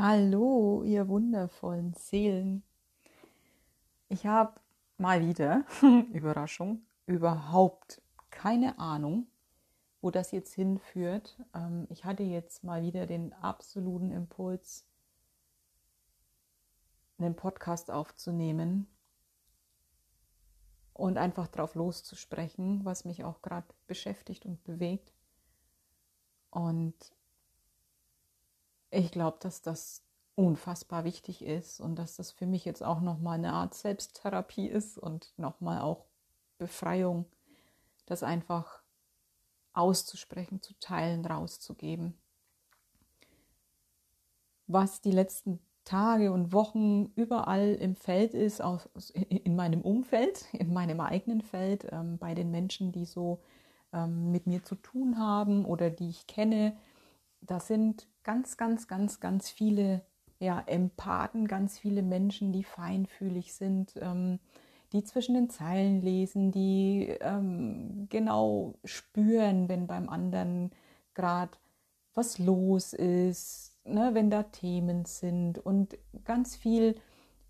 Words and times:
Hallo, 0.00 0.84
ihr 0.84 1.08
wundervollen 1.08 1.92
Seelen. 1.92 2.62
Ich 4.08 4.26
habe 4.26 4.60
mal 4.96 5.26
wieder, 5.26 5.64
Überraschung, 6.12 6.86
überhaupt 7.06 8.00
keine 8.30 8.78
Ahnung, 8.78 9.26
wo 10.00 10.12
das 10.12 10.30
jetzt 10.30 10.54
hinführt. 10.54 11.42
Ähm, 11.52 11.88
ich 11.90 12.04
hatte 12.04 12.22
jetzt 12.22 12.62
mal 12.62 12.82
wieder 12.82 13.06
den 13.06 13.32
absoluten 13.32 14.12
Impuls, 14.12 14.86
einen 17.18 17.34
Podcast 17.34 17.90
aufzunehmen 17.90 18.86
und 20.92 21.18
einfach 21.18 21.48
drauf 21.48 21.74
loszusprechen, 21.74 22.84
was 22.84 23.04
mich 23.04 23.24
auch 23.24 23.42
gerade 23.42 23.66
beschäftigt 23.88 24.46
und 24.46 24.62
bewegt. 24.62 25.12
Und 26.50 27.17
ich 28.90 29.10
glaube, 29.10 29.38
dass 29.40 29.62
das 29.62 30.02
unfassbar 30.34 31.04
wichtig 31.04 31.42
ist 31.42 31.80
und 31.80 31.96
dass 31.96 32.16
das 32.16 32.30
für 32.30 32.46
mich 32.46 32.64
jetzt 32.64 32.82
auch 32.82 33.00
nochmal 33.00 33.38
eine 33.38 33.52
Art 33.52 33.74
Selbsttherapie 33.74 34.68
ist 34.68 34.96
und 34.96 35.32
nochmal 35.36 35.80
auch 35.80 36.04
Befreiung, 36.58 37.26
das 38.06 38.22
einfach 38.22 38.82
auszusprechen, 39.72 40.62
zu 40.62 40.74
teilen, 40.78 41.24
rauszugeben. 41.24 42.14
Was 44.66 45.00
die 45.00 45.10
letzten 45.10 45.60
Tage 45.84 46.32
und 46.32 46.52
Wochen 46.52 47.06
überall 47.16 47.74
im 47.74 47.96
Feld 47.96 48.34
ist, 48.34 48.62
in 49.14 49.56
meinem 49.56 49.80
Umfeld, 49.80 50.44
in 50.52 50.72
meinem 50.72 51.00
eigenen 51.00 51.40
Feld, 51.40 51.86
ähm, 51.90 52.18
bei 52.18 52.34
den 52.34 52.50
Menschen, 52.50 52.92
die 52.92 53.06
so 53.06 53.40
ähm, 53.92 54.30
mit 54.30 54.46
mir 54.46 54.62
zu 54.62 54.74
tun 54.74 55.18
haben 55.18 55.64
oder 55.64 55.90
die 55.90 56.10
ich 56.10 56.26
kenne, 56.26 56.76
das 57.40 57.68
sind 57.68 58.06
ganz, 58.28 58.58
ganz, 58.58 58.86
ganz, 58.88 59.20
ganz 59.20 59.48
viele 59.48 60.02
ja, 60.38 60.62
Empathen, 60.66 61.48
ganz 61.48 61.78
viele 61.78 62.02
Menschen, 62.02 62.52
die 62.52 62.62
feinfühlig 62.62 63.54
sind, 63.54 63.94
ähm, 64.02 64.38
die 64.92 65.02
zwischen 65.02 65.34
den 65.34 65.48
Zeilen 65.48 66.02
lesen, 66.02 66.52
die 66.52 67.16
ähm, 67.22 68.06
genau 68.10 68.74
spüren, 68.84 69.70
wenn 69.70 69.86
beim 69.86 70.10
anderen 70.10 70.72
gerade 71.14 71.52
was 72.12 72.38
los 72.38 72.92
ist, 72.92 73.78
ne, 73.84 74.10
wenn 74.12 74.28
da 74.28 74.42
Themen 74.42 75.06
sind 75.06 75.58
und 75.58 75.96
ganz 76.26 76.54
viel 76.54 76.96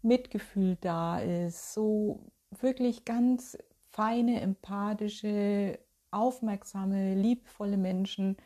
Mitgefühl 0.03 0.79
da 0.81 1.19
ist, 1.19 1.75
so 1.75 2.21
wirklich 2.61 3.05
ganz 3.05 3.59
feine, 3.91 4.41
empathische, 4.43 5.81
aufmerksame, 6.13 7.17
liebvolle 7.17 7.79
Menschen, 7.79 8.37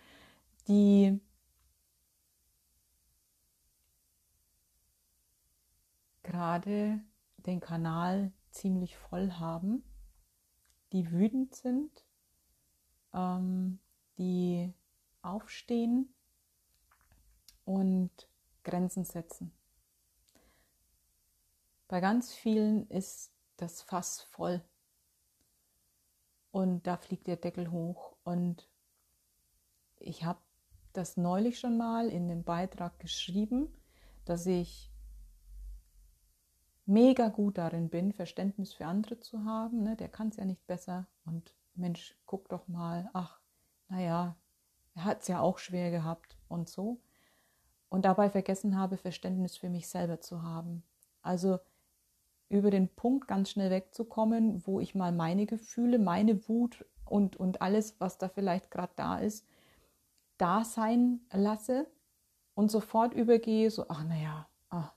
die 0.66 1.20
gerade 6.22 7.00
den 7.38 7.60
Kanal 7.60 8.32
ziemlich 8.50 8.96
voll 8.96 9.32
haben, 9.32 9.84
die 10.92 11.10
wütend 11.10 11.54
sind, 11.54 12.04
ähm, 13.12 13.78
die 14.18 14.72
aufstehen 15.22 16.14
und 17.64 18.10
Grenzen 18.62 19.04
setzen. 19.04 19.52
Bei 21.88 22.00
ganz 22.00 22.32
vielen 22.32 22.88
ist 22.88 23.32
das 23.56 23.82
Fass 23.82 24.20
voll 24.20 24.62
und 26.52 26.86
da 26.86 26.96
fliegt 26.96 27.26
der 27.26 27.36
Deckel 27.36 27.70
hoch. 27.70 28.14
Und 28.24 28.68
ich 29.98 30.24
habe 30.24 30.40
das 30.92 31.16
neulich 31.16 31.58
schon 31.58 31.76
mal 31.76 32.08
in 32.08 32.28
dem 32.28 32.44
Beitrag 32.44 32.98
geschrieben, 33.00 33.74
dass 34.24 34.46
ich 34.46 34.91
mega 36.86 37.28
gut 37.28 37.58
darin 37.58 37.88
bin, 37.88 38.12
Verständnis 38.12 38.72
für 38.72 38.86
andere 38.86 39.20
zu 39.20 39.44
haben. 39.44 39.82
Ne? 39.82 39.96
Der 39.96 40.08
kann 40.08 40.28
es 40.28 40.36
ja 40.36 40.44
nicht 40.44 40.66
besser. 40.66 41.06
Und 41.24 41.54
Mensch, 41.74 42.16
guck 42.26 42.48
doch 42.48 42.68
mal, 42.68 43.08
ach, 43.12 43.40
naja, 43.88 44.36
er 44.94 45.04
hat 45.04 45.22
es 45.22 45.28
ja 45.28 45.40
auch 45.40 45.58
schwer 45.58 45.90
gehabt 45.90 46.36
und 46.48 46.68
so. 46.68 47.00
Und 47.88 48.04
dabei 48.04 48.30
vergessen 48.30 48.78
habe, 48.78 48.96
Verständnis 48.96 49.56
für 49.56 49.68
mich 49.68 49.88
selber 49.88 50.20
zu 50.20 50.42
haben. 50.42 50.82
Also 51.22 51.58
über 52.48 52.70
den 52.70 52.88
Punkt 52.88 53.28
ganz 53.28 53.50
schnell 53.50 53.70
wegzukommen, 53.70 54.66
wo 54.66 54.80
ich 54.80 54.94
mal 54.94 55.12
meine 55.12 55.46
Gefühle, 55.46 55.98
meine 55.98 56.48
Wut 56.48 56.84
und, 57.04 57.36
und 57.36 57.62
alles, 57.62 57.98
was 57.98 58.18
da 58.18 58.28
vielleicht 58.28 58.70
gerade 58.70 58.92
da 58.96 59.18
ist, 59.18 59.46
da 60.36 60.64
sein 60.64 61.20
lasse 61.32 61.86
und 62.54 62.70
sofort 62.70 63.14
übergehe, 63.14 63.70
so, 63.70 63.86
ach 63.88 64.04
naja, 64.04 64.48
ach, 64.68 64.92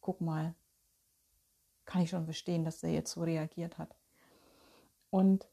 guck 0.00 0.20
mal, 0.20 0.54
kann 1.86 2.02
ich 2.02 2.10
schon 2.10 2.24
verstehen, 2.24 2.64
dass 2.64 2.82
er 2.82 2.90
jetzt 2.90 3.12
so 3.12 3.22
reagiert 3.22 3.78
hat. 3.78 3.94
Und 5.10 5.48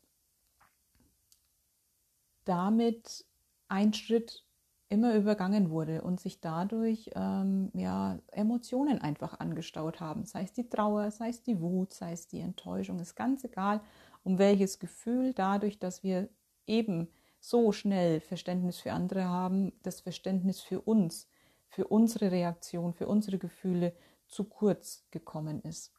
damit 2.46 3.26
ein 3.68 3.94
Schritt 3.94 4.44
immer 4.90 5.16
übergangen 5.16 5.70
wurde 5.70 6.02
und 6.02 6.20
sich 6.20 6.40
dadurch 6.40 7.10
ähm, 7.16 7.72
ja, 7.74 8.20
Emotionen 8.32 9.00
einfach 9.00 9.40
angestaut 9.40 10.00
haben. 10.00 10.26
Sei 10.26 10.44
es 10.44 10.54
die 10.54 10.70
Trauer, 10.70 11.10
sei 11.10 11.30
es 11.30 11.42
die 11.42 11.60
Wut, 11.60 11.94
sei 11.94 12.12
es 12.12 12.28
die 12.28 12.42
Enttäuschung, 12.42 13.00
ist 13.00 13.16
ganz 13.16 13.44
egal, 13.44 13.82
um 14.24 14.38
welches 14.38 14.80
Gefühl, 14.80 15.34
dadurch, 15.34 15.80
dass 15.80 16.04
wir 16.04 16.30
eben 16.68 17.08
so 17.40 17.72
schnell 17.72 18.22
Verständnis 18.22 18.80
für 18.80 18.94
andere 18.94 19.26
haben, 19.26 19.74
das 19.82 20.02
Verständnis 20.02 20.62
für 20.62 20.82
uns, 20.82 21.28
für 21.68 21.88
unsere 21.88 22.32
Reaktion, 22.32 22.94
für 22.94 23.08
unsere 23.08 23.38
Gefühle 23.38 23.94
zu 24.28 24.46
kurz 24.46 25.06
gekommen 25.12 25.62
ist. 25.64 25.93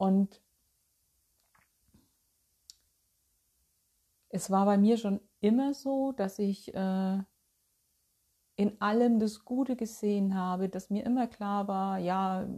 Und 0.00 0.40
es 4.30 4.50
war 4.50 4.64
bei 4.64 4.78
mir 4.78 4.96
schon 4.96 5.20
immer 5.40 5.74
so, 5.74 6.12
dass 6.12 6.38
ich 6.38 6.72
äh, 6.72 7.18
in 8.56 8.80
allem 8.80 9.18
das 9.18 9.44
Gute 9.44 9.76
gesehen 9.76 10.34
habe, 10.34 10.70
dass 10.70 10.88
mir 10.88 11.04
immer 11.04 11.26
klar 11.26 11.68
war, 11.68 11.98
ja, 11.98 12.48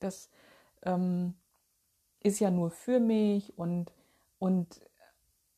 das 0.00 0.30
ähm, 0.82 1.34
ist 2.24 2.40
ja 2.40 2.50
nur 2.50 2.72
für 2.72 2.98
mich 2.98 3.56
und, 3.56 3.92
und 4.40 4.80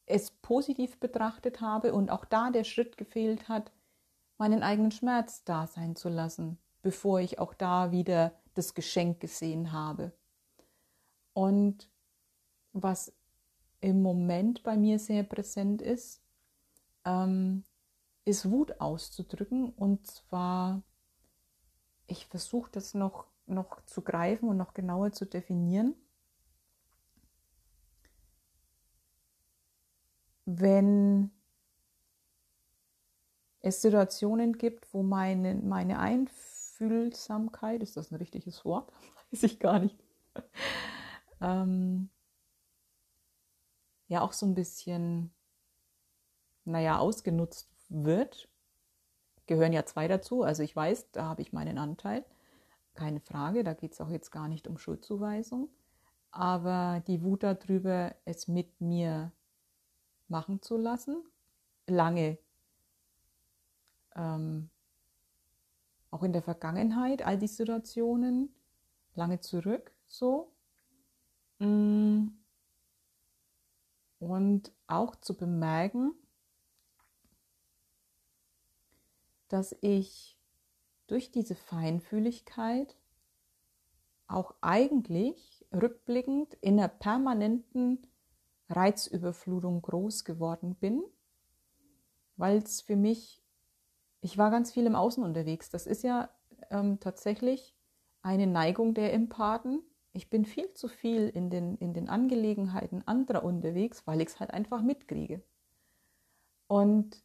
es 0.05 0.33
positiv 0.33 1.01
betrachtet 1.01 1.63
habe 1.63 1.95
und 1.95 2.11
auch 2.11 2.27
da 2.27 2.51
der 2.51 2.65
Schritt 2.65 2.99
gefehlt 2.99 3.49
hat, 3.49 3.73
meinen 4.37 4.63
eigenen 4.63 4.91
Schmerz 4.91 5.45
da 5.45 5.67
sein 5.67 5.97
zu 5.97 6.11
lassen, 6.11 6.59
bevor 6.83 7.21
ich 7.21 7.39
auch 7.39 7.55
da 7.55 7.91
wieder 7.91 8.39
das 8.53 8.75
Geschenk 8.75 9.21
gesehen 9.21 9.73
habe. 9.73 10.13
Und 11.35 11.89
was 12.73 13.13
im 13.81 14.03
Moment 14.03 14.63
bei 14.63 14.77
mir 14.77 14.99
sehr 14.99 15.25
präsent 15.25 15.83
ist, 15.83 16.23
ähm, 17.05 17.65
ist 18.25 18.51
Wut 18.51 18.81
auszudrücken. 18.81 19.71
Und 19.71 20.07
zwar, 20.07 20.83
ich 22.07 22.27
versuche 22.27 22.71
das 22.71 22.95
noch, 22.95 23.27
noch 23.47 23.85
zu 23.87 24.03
greifen 24.03 24.49
und 24.49 24.57
noch 24.57 24.75
genauer 24.75 25.13
zu 25.13 25.27
definieren. 25.27 25.95
Wenn 30.45 31.31
es 33.61 33.81
Situationen 33.81 34.59
gibt, 34.59 34.93
wo 34.93 35.03
meine, 35.03 35.55
meine 35.55 35.99
Einfühlsamkeit, 35.99 37.83
ist 37.83 37.97
das 37.97 38.11
ein 38.11 38.17
richtiges 38.17 38.65
Wort? 38.65 38.93
Weiß 39.31 39.45
ich 39.45 39.59
gar 39.59 39.79
nicht 39.79 39.99
ähm, 41.43 42.09
ja 44.09 44.23
auch 44.23 44.33
so 44.33 44.47
ein 44.47 44.55
bisschen, 44.55 45.33
naja, 46.65 46.99
ausgenutzt 46.99 47.69
wird. 47.89 48.49
Gehören 49.47 49.73
ja 49.73 49.85
zwei 49.85 50.09
dazu. 50.09 50.43
Also 50.43 50.63
ich 50.63 50.75
weiß, 50.75 51.11
da 51.11 51.25
habe 51.25 51.43
ich 51.43 51.53
meinen 51.53 51.79
Anteil. 51.79 52.25
Keine 52.95 53.21
Frage, 53.21 53.65
da 53.65 53.75
geht 53.75 53.93
es 53.93 54.01
auch 54.01 54.09
jetzt 54.09 54.31
gar 54.31 54.49
nicht 54.49 54.69
um 54.69 54.79
Schuldzuweisung. 54.79 55.69
Aber 56.31 57.03
die 57.07 57.23
Wut 57.23 57.43
darüber, 57.43 58.15
es 58.25 58.49
mit 58.49 58.81
mir 58.81 59.33
machen 60.29 60.63
zu 60.63 60.77
lassen, 60.77 61.23
lange, 61.87 62.39
ähm, 64.15 64.71
auch 66.11 66.23
in 66.23 66.33
der 66.33 66.43
Vergangenheit, 66.43 67.23
all 67.23 67.39
die 67.39 67.49
Situationen, 67.49 68.55
lange 69.15 69.41
zurück 69.41 69.93
so. 70.07 70.53
Und 74.19 74.73
auch 74.87 75.17
zu 75.17 75.37
bemerken, 75.37 76.15
dass 79.49 79.77
ich 79.81 80.39
durch 81.07 81.31
diese 81.31 81.55
Feinfühligkeit 81.55 82.97
auch 84.27 84.55
eigentlich 84.61 85.67
rückblickend 85.73 86.55
in 86.55 86.79
einer 86.79 86.89
permanenten 86.89 88.07
Reizüberflutung 88.71 89.83
groß 89.83 90.25
geworden 90.25 90.75
bin, 90.77 91.03
weil 92.37 92.59
es 92.59 92.81
für 92.81 92.97
mich, 92.97 93.43
ich 94.21 94.39
war 94.39 94.51
ganz 94.51 94.73
viel 94.73 94.87
im 94.87 94.95
Außen 94.95 95.23
unterwegs. 95.23 95.71
Das 95.71 95.87
ist 95.87 96.03
ja 96.03 96.31
ähm, 96.71 96.99
tatsächlich 96.99 97.77
eine 98.23 98.47
Neigung 98.47 98.95
der 98.95 99.13
Empathen. 99.13 99.83
Ich 100.13 100.29
bin 100.29 100.45
viel 100.45 100.73
zu 100.75 100.89
viel 100.89 101.29
in 101.29 101.49
den, 101.51 101.77
in 101.79 101.95
den 101.95 102.09
Angelegenheiten 102.09 103.07
anderer 103.07 103.45
unterwegs, 103.45 104.07
weil 104.07 104.21
ich 104.21 104.29
es 104.29 104.41
halt 104.41 104.51
einfach 104.51 104.83
mitkriege. 104.83 105.43
Und 106.67 107.23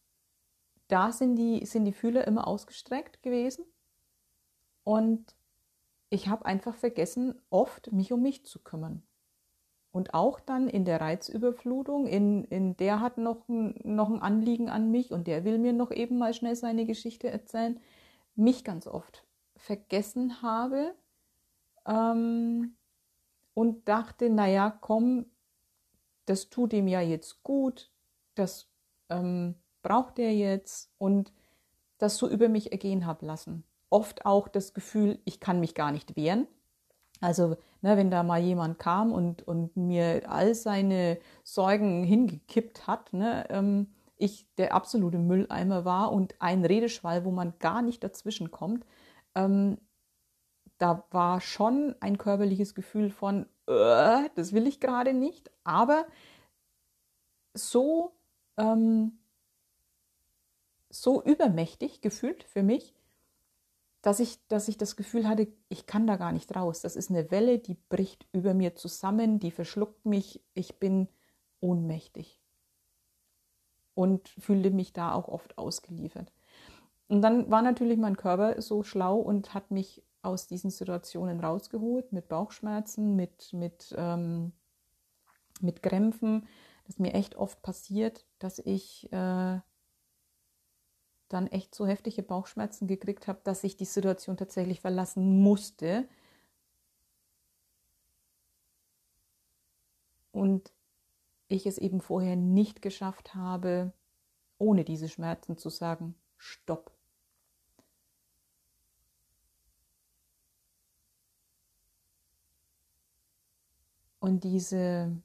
da 0.87 1.11
sind 1.11 1.35
die, 1.35 1.65
sind 1.65 1.85
die 1.85 1.91
Fühler 1.91 2.25
immer 2.25 2.47
ausgestreckt 2.47 3.21
gewesen. 3.23 3.65
Und 4.83 5.35
ich 6.09 6.29
habe 6.29 6.45
einfach 6.45 6.75
vergessen, 6.75 7.35
oft 7.49 7.91
mich 7.91 8.13
um 8.13 8.21
mich 8.21 8.45
zu 8.45 8.59
kümmern. 8.59 9.03
Und 9.91 10.13
auch 10.13 10.39
dann 10.39 10.69
in 10.69 10.85
der 10.85 11.01
Reizüberflutung, 11.01 12.07
in, 12.07 12.45
in 12.45 12.77
der 12.77 13.01
hat 13.01 13.17
noch 13.17 13.49
ein, 13.49 13.75
noch 13.83 14.09
ein 14.09 14.21
Anliegen 14.21 14.69
an 14.69 14.91
mich 14.91 15.11
und 15.11 15.27
der 15.27 15.43
will 15.43 15.57
mir 15.57 15.73
noch 15.73 15.91
eben 15.91 16.17
mal 16.17 16.33
schnell 16.33 16.55
seine 16.55 16.85
Geschichte 16.85 17.29
erzählen, 17.29 17.79
mich 18.35 18.63
ganz 18.63 18.87
oft 18.87 19.25
vergessen 19.55 20.41
habe 20.41 20.93
ähm, 21.87 22.76
und 23.57 23.87
dachte, 23.87 24.29
naja, 24.29 24.69
komm, 24.69 25.25
das 26.27 26.51
tut 26.51 26.73
ihm 26.73 26.87
ja 26.87 27.01
jetzt 27.01 27.41
gut, 27.41 27.89
das 28.35 28.69
ähm, 29.09 29.55
braucht 29.81 30.19
er 30.19 30.31
jetzt 30.31 30.91
und 30.99 31.33
das 31.97 32.17
so 32.17 32.29
über 32.29 32.49
mich 32.49 32.71
ergehen 32.71 33.07
habe 33.07 33.25
lassen. 33.25 33.63
Oft 33.89 34.27
auch 34.27 34.47
das 34.47 34.75
Gefühl, 34.75 35.17
ich 35.25 35.39
kann 35.39 35.59
mich 35.59 35.73
gar 35.73 35.91
nicht 35.91 36.15
wehren. 36.15 36.45
Also, 37.19 37.57
ne, 37.81 37.97
wenn 37.97 38.11
da 38.11 38.21
mal 38.21 38.39
jemand 38.39 38.77
kam 38.77 39.11
und, 39.11 39.47
und 39.47 39.75
mir 39.75 40.29
all 40.29 40.53
seine 40.53 41.17
Sorgen 41.43 42.03
hingekippt 42.03 42.85
hat, 42.85 43.11
ne, 43.11 43.47
ähm, 43.49 43.87
ich 44.17 44.45
der 44.59 44.75
absolute 44.75 45.17
Mülleimer 45.17 45.83
war 45.83 46.11
und 46.11 46.35
ein 46.37 46.63
Redeschwall, 46.63 47.25
wo 47.25 47.31
man 47.31 47.55
gar 47.57 47.81
nicht 47.81 48.03
dazwischen 48.03 48.51
kommt, 48.51 48.85
ähm, 49.33 49.79
da 50.77 51.05
war 51.11 51.41
schon 51.41 51.95
ein 51.99 52.17
körperliches 52.17 52.75
Gefühl 52.75 53.09
von, 53.09 53.47
äh, 53.67 54.29
das 54.35 54.53
will 54.53 54.67
ich 54.67 54.79
gerade 54.79 55.13
nicht, 55.13 55.51
aber 55.63 56.05
so 57.53 58.13
ähm, 58.57 59.17
so 60.89 61.23
übermächtig 61.23 62.01
gefühlt 62.01 62.43
für 62.43 62.63
mich, 62.63 62.93
dass 64.01 64.19
ich, 64.19 64.45
dass 64.47 64.67
ich 64.67 64.77
das 64.77 64.95
Gefühl 64.95 65.27
hatte, 65.27 65.47
ich 65.69 65.85
kann 65.85 66.07
da 66.07 66.17
gar 66.17 66.31
nicht 66.31 66.55
raus. 66.55 66.81
Das 66.81 66.95
ist 66.95 67.09
eine 67.09 67.31
Welle, 67.31 67.59
die 67.59 67.75
bricht 67.89 68.27
über 68.31 68.53
mir 68.53 68.75
zusammen, 68.75 69.39
die 69.39 69.51
verschluckt 69.51 70.05
mich, 70.05 70.41
ich 70.53 70.79
bin 70.79 71.07
ohnmächtig 71.59 72.39
und 73.95 74.29
fühlte 74.29 74.71
mich 74.71 74.93
da 74.93 75.13
auch 75.13 75.27
oft 75.27 75.57
ausgeliefert. 75.57 76.31
Und 77.09 77.21
dann 77.21 77.49
war 77.49 77.61
natürlich 77.61 77.97
mein 77.97 78.17
Körper 78.17 78.61
so 78.61 78.83
schlau 78.83 79.17
und 79.17 79.53
hat 79.53 79.71
mich 79.71 80.03
aus 80.27 80.47
diesen 80.47 80.69
Situationen 80.69 81.39
rausgeholt 81.39 82.11
mit 82.11 82.27
Bauchschmerzen, 82.27 83.15
mit, 83.15 83.53
mit, 83.53 83.95
ähm, 83.97 84.51
mit 85.61 85.81
Krämpfen. 85.81 86.47
Das 86.85 86.95
ist 86.95 86.99
mir 86.99 87.13
echt 87.13 87.35
oft 87.35 87.61
passiert, 87.61 88.25
dass 88.39 88.59
ich 88.59 89.11
äh, 89.11 89.59
dann 91.29 91.47
echt 91.47 91.75
so 91.75 91.85
heftige 91.85 92.23
Bauchschmerzen 92.23 92.87
gekriegt 92.87 93.27
habe, 93.27 93.39
dass 93.43 93.63
ich 93.63 93.75
die 93.77 93.85
Situation 93.85 94.37
tatsächlich 94.37 94.81
verlassen 94.81 95.41
musste. 95.41 96.07
Und 100.31 100.71
ich 101.47 101.65
es 101.65 101.77
eben 101.77 102.01
vorher 102.01 102.35
nicht 102.35 102.81
geschafft 102.81 103.33
habe, 103.33 103.93
ohne 104.57 104.83
diese 104.83 105.09
Schmerzen 105.09 105.57
zu 105.57 105.69
sagen, 105.69 106.15
stopp. 106.37 106.96
Und 114.19 114.43
diese, 114.43 115.21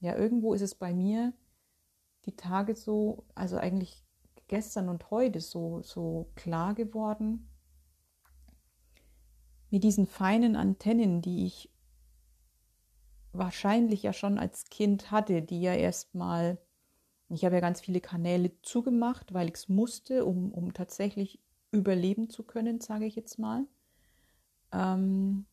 ja, 0.00 0.16
irgendwo 0.16 0.54
ist 0.54 0.62
es 0.62 0.74
bei 0.74 0.94
mir 0.94 1.32
die 2.26 2.36
Tage 2.36 2.74
so, 2.76 3.24
also 3.34 3.56
eigentlich 3.56 4.04
gestern 4.48 4.88
und 4.88 5.10
heute 5.10 5.40
so, 5.40 5.82
so 5.82 6.30
klar 6.34 6.74
geworden, 6.74 7.48
mit 9.70 9.82
diesen 9.82 10.06
feinen 10.06 10.56
Antennen, 10.56 11.20
die 11.20 11.46
ich 11.46 11.70
wahrscheinlich 13.32 14.02
ja 14.04 14.12
schon 14.12 14.38
als 14.38 14.66
Kind 14.66 15.10
hatte, 15.10 15.42
die 15.42 15.60
ja 15.60 15.74
erstmal, 15.74 16.58
ich 17.28 17.44
habe 17.44 17.56
ja 17.56 17.60
ganz 17.60 17.80
viele 17.80 18.00
Kanäle 18.00 18.52
zugemacht, 18.62 19.34
weil 19.34 19.48
ich 19.48 19.54
es 19.54 19.68
musste, 19.68 20.24
um, 20.24 20.52
um 20.52 20.72
tatsächlich 20.72 21.40
überleben 21.72 22.30
zu 22.30 22.44
können, 22.44 22.80
sage 22.80 23.06
ich 23.06 23.16
jetzt 23.16 23.38
mal. 23.38 23.66
Ähm, 24.72 25.46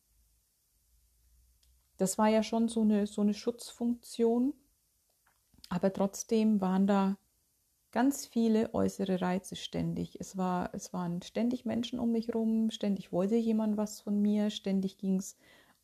das 2.02 2.18
war 2.18 2.28
ja 2.28 2.42
schon 2.42 2.68
so 2.68 2.82
eine, 2.82 3.06
so 3.06 3.22
eine 3.22 3.32
Schutzfunktion. 3.34 4.54
Aber 5.68 5.92
trotzdem 5.92 6.60
waren 6.60 6.86
da 6.86 7.16
ganz 7.92 8.26
viele 8.26 8.74
äußere 8.74 9.20
Reize 9.20 9.56
ständig. 9.56 10.20
Es, 10.20 10.36
war, 10.36 10.70
es 10.74 10.92
waren 10.92 11.22
ständig 11.22 11.64
Menschen 11.64 12.00
um 12.00 12.12
mich 12.12 12.28
herum, 12.28 12.70
ständig 12.70 13.12
wollte 13.12 13.36
jemand 13.36 13.76
was 13.76 14.00
von 14.00 14.20
mir, 14.22 14.50
ständig 14.50 14.98
ging 14.98 15.16
es 15.18 15.36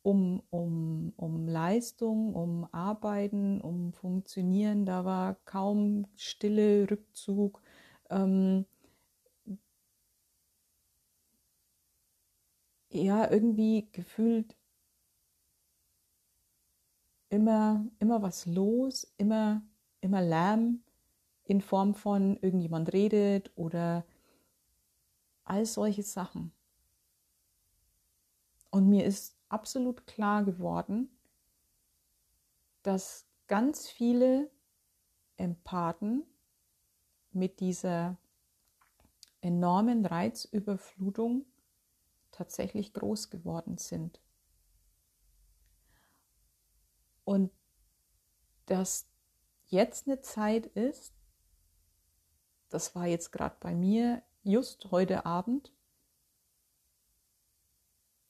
um, 0.03 0.43
um, 0.51 1.13
um 1.17 1.47
Leistung, 1.47 2.35
um 2.35 2.67
Arbeiten, 2.73 3.61
um 3.61 3.93
Funktionieren. 3.93 4.85
Da 4.85 5.05
war 5.05 5.35
kaum 5.45 6.07
Stille, 6.15 6.89
Rückzug. 6.91 7.61
Ähm, 8.09 8.65
ja, 12.91 13.29
irgendwie 13.31 13.89
gefühlt 13.91 14.55
immer, 17.29 17.85
immer 17.99 18.21
was 18.21 18.45
los, 18.45 19.11
immer 19.17 19.61
immer 20.01 20.21
Lärm 20.21 20.83
in 21.45 21.61
Form 21.61 21.93
von 21.95 22.37
irgendjemand 22.37 22.93
redet 22.93 23.51
oder 23.55 24.05
all 25.43 25.65
solche 25.65 26.03
Sachen. 26.03 26.51
Und 28.69 28.87
mir 28.87 29.05
ist 29.05 29.35
absolut 29.49 30.05
klar 30.05 30.43
geworden, 30.43 31.09
dass 32.83 33.25
ganz 33.47 33.87
viele 33.89 34.49
Empathen 35.37 36.23
mit 37.31 37.59
dieser 37.59 38.17
enormen 39.41 40.05
Reizüberflutung 40.05 41.45
tatsächlich 42.31 42.93
groß 42.93 43.31
geworden 43.31 43.77
sind. 43.77 44.19
Und 47.29 47.51
dass 48.65 49.07
jetzt 49.67 50.07
eine 50.07 50.19
Zeit 50.19 50.65
ist, 50.65 51.13
das 52.69 52.95
war 52.95 53.05
jetzt 53.05 53.31
gerade 53.31 53.55
bei 53.59 53.75
mir, 53.75 54.23
just 54.41 54.89
heute 54.89 55.27
Abend, 55.27 55.71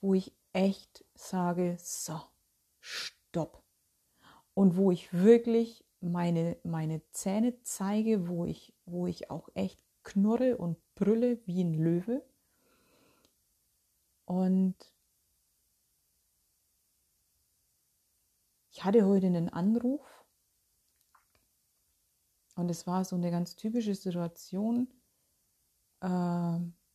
wo 0.01 0.15
ich 0.15 0.33
echt 0.51 1.05
sage, 1.15 1.77
so, 1.79 2.19
stopp. 2.81 3.63
Und 4.53 4.75
wo 4.75 4.91
ich 4.91 5.13
wirklich 5.13 5.85
meine, 6.01 6.57
meine 6.63 7.01
Zähne 7.11 7.57
zeige, 7.61 8.27
wo 8.27 8.43
ich, 8.43 8.73
wo 8.85 9.07
ich 9.07 9.31
auch 9.31 9.47
echt 9.53 9.81
knurre 10.03 10.57
und 10.57 10.75
brülle 10.95 11.39
wie 11.45 11.63
ein 11.63 11.73
Löwe. 11.73 12.21
Und 14.25 14.75
ich 18.79 18.85
hatte 18.85 19.05
heute 19.05 19.27
einen 19.27 19.49
Anruf 19.49 20.25
und 22.55 22.71
es 22.71 22.87
war 22.87 23.03
so 23.03 23.17
eine 23.17 23.29
ganz 23.29 23.57
typische 23.57 23.93
Situation. 23.93 24.87
Äh, 25.99 26.07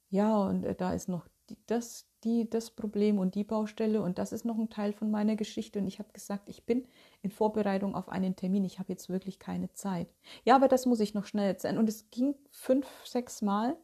ja, 0.08 0.36
und 0.38 0.64
äh, 0.64 0.74
da 0.74 0.94
ist 0.94 1.10
noch 1.10 1.28
die, 1.50 1.58
das, 1.66 2.08
die, 2.24 2.48
das 2.48 2.70
Problem 2.70 3.18
und 3.18 3.34
die 3.34 3.44
Baustelle 3.44 4.00
und 4.00 4.16
das 4.16 4.32
ist 4.32 4.46
noch 4.46 4.56
ein 4.56 4.70
Teil 4.70 4.94
von 4.94 5.10
meiner 5.10 5.36
Geschichte. 5.36 5.78
Und 5.78 5.86
ich 5.86 5.98
habe 5.98 6.10
gesagt, 6.14 6.48
ich 6.48 6.64
bin 6.64 6.88
in 7.20 7.30
Vorbereitung 7.30 7.94
auf 7.94 8.08
einen 8.08 8.34
Termin. 8.34 8.64
Ich 8.64 8.78
habe 8.78 8.90
jetzt 8.90 9.10
wirklich 9.10 9.38
keine 9.38 9.70
Zeit. 9.74 10.08
Ja, 10.46 10.56
aber 10.56 10.68
das 10.68 10.86
muss 10.86 11.00
ich 11.00 11.12
noch 11.12 11.26
schnell 11.26 11.48
erzählen. 11.48 11.76
Und 11.76 11.90
es 11.90 12.08
ging 12.08 12.34
fünf, 12.50 12.86
sechs 13.04 13.42
Mal. 13.42 13.76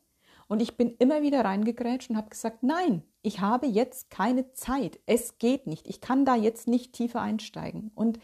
Und 0.48 0.62
ich 0.62 0.78
bin 0.78 0.96
immer 0.96 1.20
wieder 1.20 1.44
reingegrätscht 1.44 2.08
und 2.08 2.16
habe 2.16 2.30
gesagt, 2.30 2.62
nein, 2.62 3.02
ich 3.22 3.40
habe 3.40 3.66
jetzt 3.66 4.10
keine 4.10 4.52
Zeit. 4.52 4.98
Es 5.06 5.38
geht 5.38 5.66
nicht. 5.66 5.86
Ich 5.88 6.00
kann 6.00 6.24
da 6.24 6.34
jetzt 6.34 6.68
nicht 6.68 6.92
tiefer 6.92 7.20
einsteigen. 7.20 7.90
Und 7.94 8.18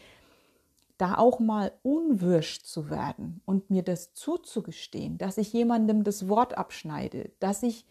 da 0.97 1.17
auch 1.17 1.39
mal 1.39 1.71
unwirsch 1.83 2.63
zu 2.63 2.89
werden 2.89 3.41
und 3.45 3.69
mir 3.69 3.83
das 3.83 4.13
zuzugestehen, 4.13 5.17
dass 5.17 5.37
ich 5.37 5.53
jemandem 5.53 6.03
das 6.03 6.27
Wort 6.27 6.57
abschneide, 6.57 7.31
dass 7.39 7.61
ich 7.61 7.85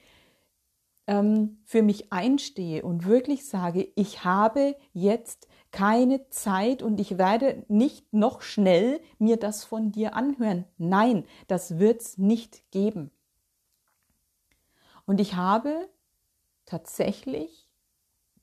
ähm, 1.06 1.58
für 1.64 1.82
mich 1.82 2.12
einstehe 2.12 2.82
und 2.82 3.06
wirklich 3.06 3.46
sage, 3.46 3.88
ich 3.94 4.25
habe 4.25 4.76
jetzt 4.92 5.46
keine 5.70 6.28
Zeit 6.30 6.82
und 6.82 6.98
ich 6.98 7.16
werde 7.16 7.64
nicht 7.68 8.12
noch 8.12 8.42
schnell 8.42 9.00
mir 9.18 9.36
das 9.36 9.62
von 9.62 9.92
dir 9.92 10.16
anhören. 10.16 10.64
Nein, 10.78 11.25
das 11.46 11.78
wird's 11.78 12.18
nicht 12.18 12.70
geben. 12.72 13.12
Und 15.04 15.20
ich 15.20 15.36
habe 15.36 15.88
tatsächlich 16.66 17.70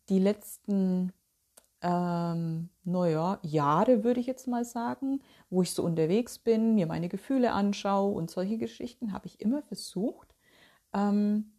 die 0.09 0.19
letzten 0.19 1.13
ähm, 1.83 2.69
naja, 2.85 3.39
Jahre, 3.43 4.03
würde 4.03 4.21
ich 4.21 4.25
jetzt 4.25 4.47
mal 4.47 4.63
sagen, 4.65 5.21
wo 5.49 5.61
ich 5.61 5.71
so 5.71 5.83
unterwegs 5.83 6.39
bin, 6.39 6.75
mir 6.75 6.87
meine 6.87 7.09
Gefühle 7.09 7.51
anschaue 7.51 8.15
und 8.15 8.31
solche 8.31 8.57
Geschichten, 8.57 9.11
habe 9.11 9.27
ich 9.27 9.41
immer 9.41 9.61
versucht, 9.63 10.33
ähm, 10.93 11.51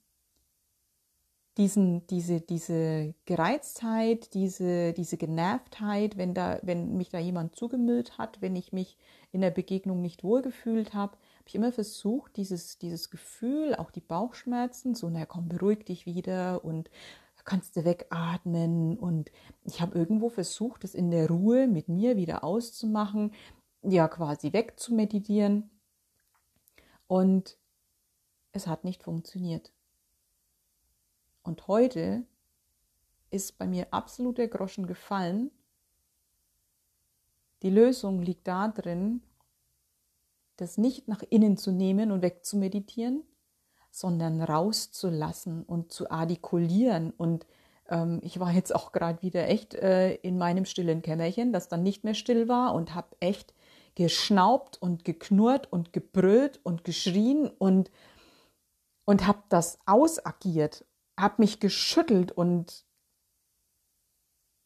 diesen, 1.56 2.06
diese, 2.09 2.40
diese 2.40 3.14
Gereiztheit, 3.26 4.35
diese, 4.35 4.92
diese 4.92 5.16
Genervtheit, 5.16 6.16
wenn, 6.16 6.35
da, 6.35 6.59
wenn 6.62 6.97
mich 6.97 7.11
da 7.11 7.18
jemand 7.18 7.54
zugemüllt 7.54 8.18
hat, 8.18 8.40
wenn 8.40 8.56
ich 8.56 8.73
mich 8.73 8.97
in 9.30 9.40
der 9.40 9.50
Begegnung 9.50 10.00
nicht 10.00 10.25
wohlgefühlt 10.25 10.94
habe, 10.94 11.16
habe 11.45 11.51
ich 11.51 11.55
immer 11.57 11.73
versucht, 11.73 12.39
dieses, 12.39 12.79
dieses 12.79 13.11
Gefühl, 13.11 13.75
auch 13.75 13.91
die 13.91 14.01
Bauchschmerzen, 14.01 14.95
so, 14.95 15.11
na 15.11 15.27
komm, 15.27 15.51
beruhig 15.51 15.85
dich 15.85 16.07
wieder 16.07 16.65
und 16.65 16.89
kannst 17.45 17.77
du 17.77 17.85
wegatmen. 17.85 18.99
Und 18.99 19.31
ich 19.65 19.83
habe 19.83 19.99
irgendwo 19.99 20.31
versucht, 20.31 20.85
das 20.85 20.95
in 20.95 21.11
der 21.11 21.29
Ruhe 21.29 21.67
mit 21.67 21.89
mir 21.89 22.17
wieder 22.17 22.45
auszumachen, 22.45 23.35
ja, 23.83 24.09
quasi 24.09 24.55
wegzumeditieren. 24.55 25.69
Und 27.09 27.59
es 28.53 28.67
hat 28.67 28.85
nicht 28.85 29.03
funktioniert. 29.03 29.71
Und 31.43 31.69
heute 31.69 32.25
ist 33.31 33.59
bei 33.59 33.67
mir 33.67 33.89
absolut 33.91 34.39
der 34.39 34.49
Groschen 34.49 34.87
gefallen. 34.87 35.51
Die 37.61 37.69
Lösung 37.69 38.23
liegt 38.23 38.49
darin, 38.49 39.23
das 40.56 40.78
nicht 40.78 41.08
nach 41.08 41.23
innen 41.30 41.56
zu 41.56 41.73
nehmen 41.73 42.11
und 42.11 42.23
wegzumeditieren, 42.23 43.23
sondern 43.90 44.40
rauszulassen 44.40 45.62
und 45.62 45.92
zu 45.92 46.11
artikulieren. 46.11 47.12
Und 47.12 47.46
ähm, 47.88 48.20
ich 48.23 48.40
war 48.40 48.52
jetzt 48.52 48.75
auch 48.75 48.92
gerade 48.92 49.23
wieder 49.23 49.49
echt 49.49 49.75
äh, 49.75 50.14
in 50.16 50.38
meinem 50.38 50.64
stillen 50.64 51.02
Kämmerchen, 51.02 51.52
das 51.52 51.68
dann 51.68 51.82
nicht 51.82 52.04
mehr 52.04 52.14
still 52.14 52.49
war 52.49 52.75
und 52.75 52.94
habe 52.94 53.16
echt 53.20 53.54
geschnaubt 53.94 54.80
und 54.80 55.04
geknurrt 55.04 55.73
und 55.73 55.92
gebrüllt 55.92 56.61
und 56.64 56.84
geschrien 56.84 57.49
und, 57.49 57.90
und 59.04 59.26
habe 59.26 59.42
das 59.49 59.78
ausagiert 59.87 60.84
habe 61.18 61.34
mich 61.38 61.61
geschüttelt 61.61 62.32
und 62.32 62.84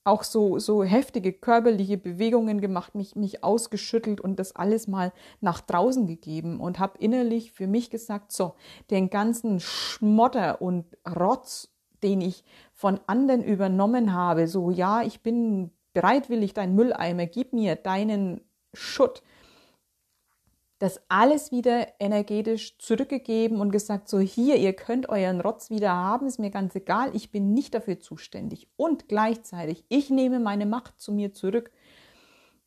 auch 0.08 0.24
so, 0.24 0.58
so 0.58 0.82
heftige 0.82 1.32
körperliche 1.32 1.98
Bewegungen 1.98 2.60
gemacht, 2.60 2.94
mich, 2.94 3.14
mich 3.14 3.44
ausgeschüttelt 3.44 4.20
und 4.20 4.38
das 4.38 4.56
alles 4.56 4.88
mal 4.88 5.12
nach 5.40 5.60
draußen 5.60 6.06
gegeben 6.06 6.60
und 6.60 6.78
habe 6.78 6.98
innerlich 6.98 7.52
für 7.52 7.66
mich 7.66 7.90
gesagt, 7.90 8.32
so, 8.32 8.54
den 8.90 9.10
ganzen 9.10 9.60
Schmotter 9.60 10.60
und 10.60 10.86
Rotz, 11.06 11.68
den 12.02 12.20
ich 12.20 12.44
von 12.72 13.00
anderen 13.06 13.42
übernommen 13.42 14.12
habe, 14.12 14.48
so, 14.48 14.70
ja, 14.70 15.02
ich 15.02 15.20
bin 15.22 15.70
bereitwillig 15.92 16.54
dein 16.54 16.74
Mülleimer, 16.74 17.26
gib 17.26 17.52
mir 17.52 17.76
deinen 17.76 18.40
Schutt, 18.72 19.22
das 20.78 21.00
alles 21.08 21.50
wieder 21.50 21.88
energetisch 21.98 22.78
zurückgegeben 22.78 23.60
und 23.60 23.72
gesagt, 23.72 24.08
so 24.08 24.20
hier, 24.20 24.56
ihr 24.56 24.74
könnt 24.74 25.08
euren 25.08 25.40
Rotz 25.40 25.70
wieder 25.70 25.92
haben, 25.92 26.26
ist 26.26 26.38
mir 26.38 26.50
ganz 26.50 26.74
egal, 26.76 27.14
ich 27.14 27.32
bin 27.32 27.52
nicht 27.52 27.74
dafür 27.74 27.98
zuständig. 27.98 28.68
Und 28.76 29.08
gleichzeitig, 29.08 29.84
ich 29.88 30.08
nehme 30.10 30.38
meine 30.38 30.66
Macht 30.66 31.00
zu 31.00 31.12
mir 31.12 31.32
zurück. 31.32 31.72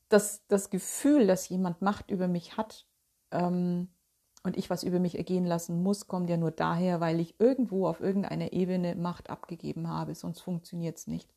Das, 0.09 0.45
das 0.47 0.69
Gefühl, 0.69 1.25
dass 1.25 1.47
jemand 1.47 1.81
Macht 1.81 2.11
über 2.11 2.27
mich 2.27 2.57
hat 2.57 2.85
ähm, 3.31 3.87
und 4.43 4.57
ich 4.57 4.69
was 4.69 4.83
über 4.83 4.99
mich 4.99 5.17
ergehen 5.17 5.45
lassen 5.45 5.81
muss, 5.81 6.07
kommt 6.07 6.29
ja 6.29 6.35
nur 6.35 6.51
daher, 6.51 6.99
weil 6.99 7.21
ich 7.21 7.39
irgendwo 7.39 7.87
auf 7.87 8.01
irgendeiner 8.01 8.51
Ebene 8.51 8.95
Macht 8.95 9.29
abgegeben 9.29 9.87
habe, 9.87 10.15
sonst 10.15 10.41
funktioniert 10.41 10.97
es 10.97 11.07
nicht. 11.07 11.33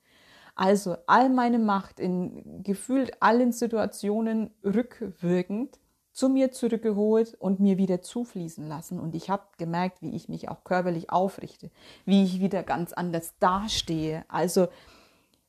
Also 0.57 0.97
all 1.07 1.31
meine 1.31 1.61
Macht 1.61 2.01
in 2.01 2.65
gefühlt 2.65 3.23
allen 3.23 3.53
Situationen 3.53 4.51
rückwirkend 4.65 5.79
zu 6.15 6.29
mir 6.29 6.53
zurückgeholt 6.53 7.35
und 7.35 7.59
mir 7.59 7.77
wieder 7.77 8.01
zufließen 8.01 8.67
lassen. 8.69 9.01
Und 9.01 9.17
ich 9.17 9.31
habe 9.31 9.43
gemerkt, 9.59 10.01
wie 10.01 10.15
ich 10.15 10.29
mich 10.29 10.49
auch 10.49 10.63
körperlich 10.63 11.11
aufrichte, 11.11 11.71
wie 12.07 12.23
ich 12.23 12.41
wieder 12.41 12.63
ganz 12.63 12.93
anders 12.93 13.35
dastehe. 13.41 14.25
Also 14.29 14.69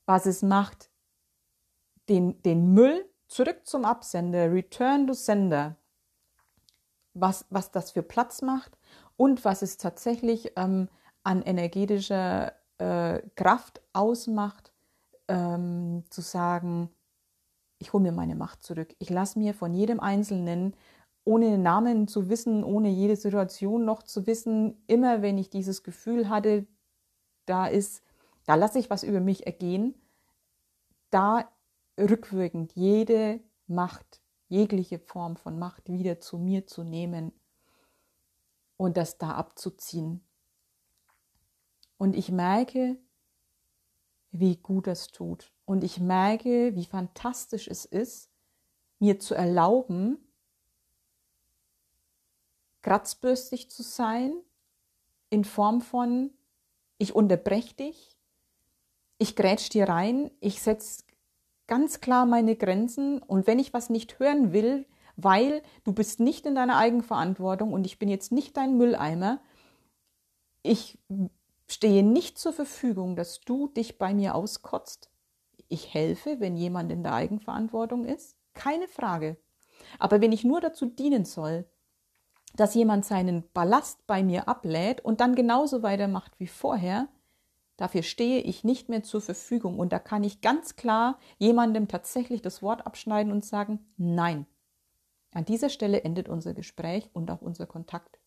was 0.07 0.25
es 0.25 0.41
macht, 0.41 0.89
den, 2.09 2.41
den 2.41 2.73
Müll 2.73 3.05
zurück 3.27 3.61
zum 3.65 3.85
Absender, 3.85 4.51
Return 4.51 5.05
to 5.05 5.13
Sender, 5.13 5.75
was, 7.13 7.45
was 7.49 7.71
das 7.71 7.91
für 7.91 8.03
Platz 8.03 8.41
macht 8.41 8.75
und 9.17 9.45
was 9.45 9.61
es 9.61 9.77
tatsächlich 9.77 10.53
ähm, 10.55 10.89
an 11.23 11.43
energetischer 11.43 12.53
äh, 12.79 13.21
Kraft 13.35 13.81
ausmacht, 13.93 14.73
ähm, 15.27 16.03
zu 16.09 16.21
sagen, 16.21 16.89
ich 17.77 17.93
hole 17.93 18.03
mir 18.03 18.11
meine 18.11 18.35
Macht 18.35 18.63
zurück. 18.63 18.95
Ich 18.99 19.09
lasse 19.09 19.39
mir 19.39 19.53
von 19.53 19.73
jedem 19.73 19.99
Einzelnen, 19.99 20.75
ohne 21.23 21.49
den 21.49 21.63
Namen 21.63 22.07
zu 22.07 22.29
wissen, 22.29 22.63
ohne 22.63 22.89
jede 22.89 23.15
Situation 23.15 23.83
noch 23.83 24.03
zu 24.03 24.27
wissen, 24.27 24.83
immer 24.87 25.21
wenn 25.21 25.37
ich 25.37 25.49
dieses 25.49 25.83
Gefühl 25.83 26.29
hatte, 26.29 26.67
da 27.45 27.67
ist, 27.67 28.03
da 28.45 28.55
lasse 28.55 28.79
ich 28.79 28.89
was 28.89 29.03
über 29.03 29.19
mich 29.19 29.45
ergehen, 29.45 29.95
da 31.09 31.49
rückwirkend 31.99 32.73
jede 32.73 33.39
Macht, 33.67 34.21
jegliche 34.47 34.99
Form 34.99 35.35
von 35.35 35.57
Macht 35.57 35.89
wieder 35.89 36.19
zu 36.19 36.37
mir 36.37 36.67
zu 36.67 36.83
nehmen 36.83 37.31
und 38.77 38.97
das 38.97 39.17
da 39.17 39.31
abzuziehen. 39.31 40.21
Und 41.97 42.15
ich 42.15 42.31
merke, 42.31 42.97
wie 44.39 44.57
gut 44.57 44.87
das 44.87 45.07
tut. 45.07 45.51
Und 45.65 45.83
ich 45.83 45.99
merke, 45.99 46.75
wie 46.75 46.85
fantastisch 46.85 47.67
es 47.67 47.85
ist, 47.85 48.29
mir 48.99 49.19
zu 49.19 49.33
erlauben, 49.35 50.17
kratzbürstig 52.81 53.69
zu 53.69 53.81
sein, 53.81 54.33
in 55.29 55.43
Form 55.43 55.81
von, 55.81 56.31
ich 56.97 57.15
unterbreche 57.15 57.75
dich, 57.75 58.15
ich 59.17 59.35
grätsch 59.35 59.69
dir 59.69 59.89
rein, 59.89 60.29
ich 60.39 60.61
setze 60.61 61.03
ganz 61.67 61.99
klar 61.99 62.25
meine 62.25 62.55
Grenzen 62.55 63.19
und 63.23 63.47
wenn 63.47 63.59
ich 63.59 63.73
was 63.73 63.89
nicht 63.89 64.19
hören 64.19 64.53
will, 64.53 64.85
weil 65.15 65.63
du 65.83 65.93
bist 65.93 66.19
nicht 66.19 66.45
in 66.45 66.55
deiner 66.55 66.77
Eigenverantwortung 66.77 67.73
und 67.73 67.85
ich 67.85 67.97
bin 67.97 68.09
jetzt 68.09 68.31
nicht 68.31 68.55
dein 68.57 68.77
Mülleimer, 68.77 69.39
ich 70.61 70.99
stehe 71.67 72.03
nicht 72.03 72.37
zur 72.37 72.53
Verfügung, 72.53 73.15
dass 73.15 73.41
du 73.41 73.67
dich 73.67 73.97
bei 73.97 74.13
mir 74.13 74.35
auskotzt. 74.35 75.09
Ich 75.67 75.93
helfe, 75.93 76.39
wenn 76.39 76.55
jemand 76.55 76.91
in 76.91 77.03
der 77.03 77.13
Eigenverantwortung 77.13 78.05
ist, 78.05 78.35
keine 78.53 78.87
Frage. 78.87 79.37
Aber 79.99 80.21
wenn 80.21 80.31
ich 80.31 80.43
nur 80.43 80.61
dazu 80.61 80.85
dienen 80.85 81.25
soll, 81.25 81.65
dass 82.55 82.75
jemand 82.75 83.05
seinen 83.05 83.49
Ballast 83.51 84.05
bei 84.07 84.23
mir 84.23 84.47
ablädt 84.47 85.01
und 85.01 85.19
dann 85.19 85.35
genauso 85.35 85.83
weitermacht 85.83 86.39
wie 86.39 86.47
vorher, 86.47 87.07
dafür 87.77 88.03
stehe 88.03 88.39
ich 88.39 88.63
nicht 88.63 88.87
mehr 88.87 89.03
zur 89.03 89.21
Verfügung. 89.21 89.79
Und 89.79 89.91
da 89.91 89.99
kann 89.99 90.23
ich 90.23 90.41
ganz 90.41 90.75
klar 90.75 91.19
jemandem 91.37 91.87
tatsächlich 91.87 92.41
das 92.41 92.61
Wort 92.61 92.85
abschneiden 92.85 93.31
und 93.31 93.43
sagen, 93.43 93.85
nein. 93.97 94.45
An 95.33 95.43
dieser 95.43 95.69
Stelle 95.69 96.03
endet 96.03 96.29
unser 96.29 96.53
Gespräch 96.53 97.09
und 97.11 97.29
auch 97.29 97.41
unser 97.41 97.65
Kontakt. 97.65 98.19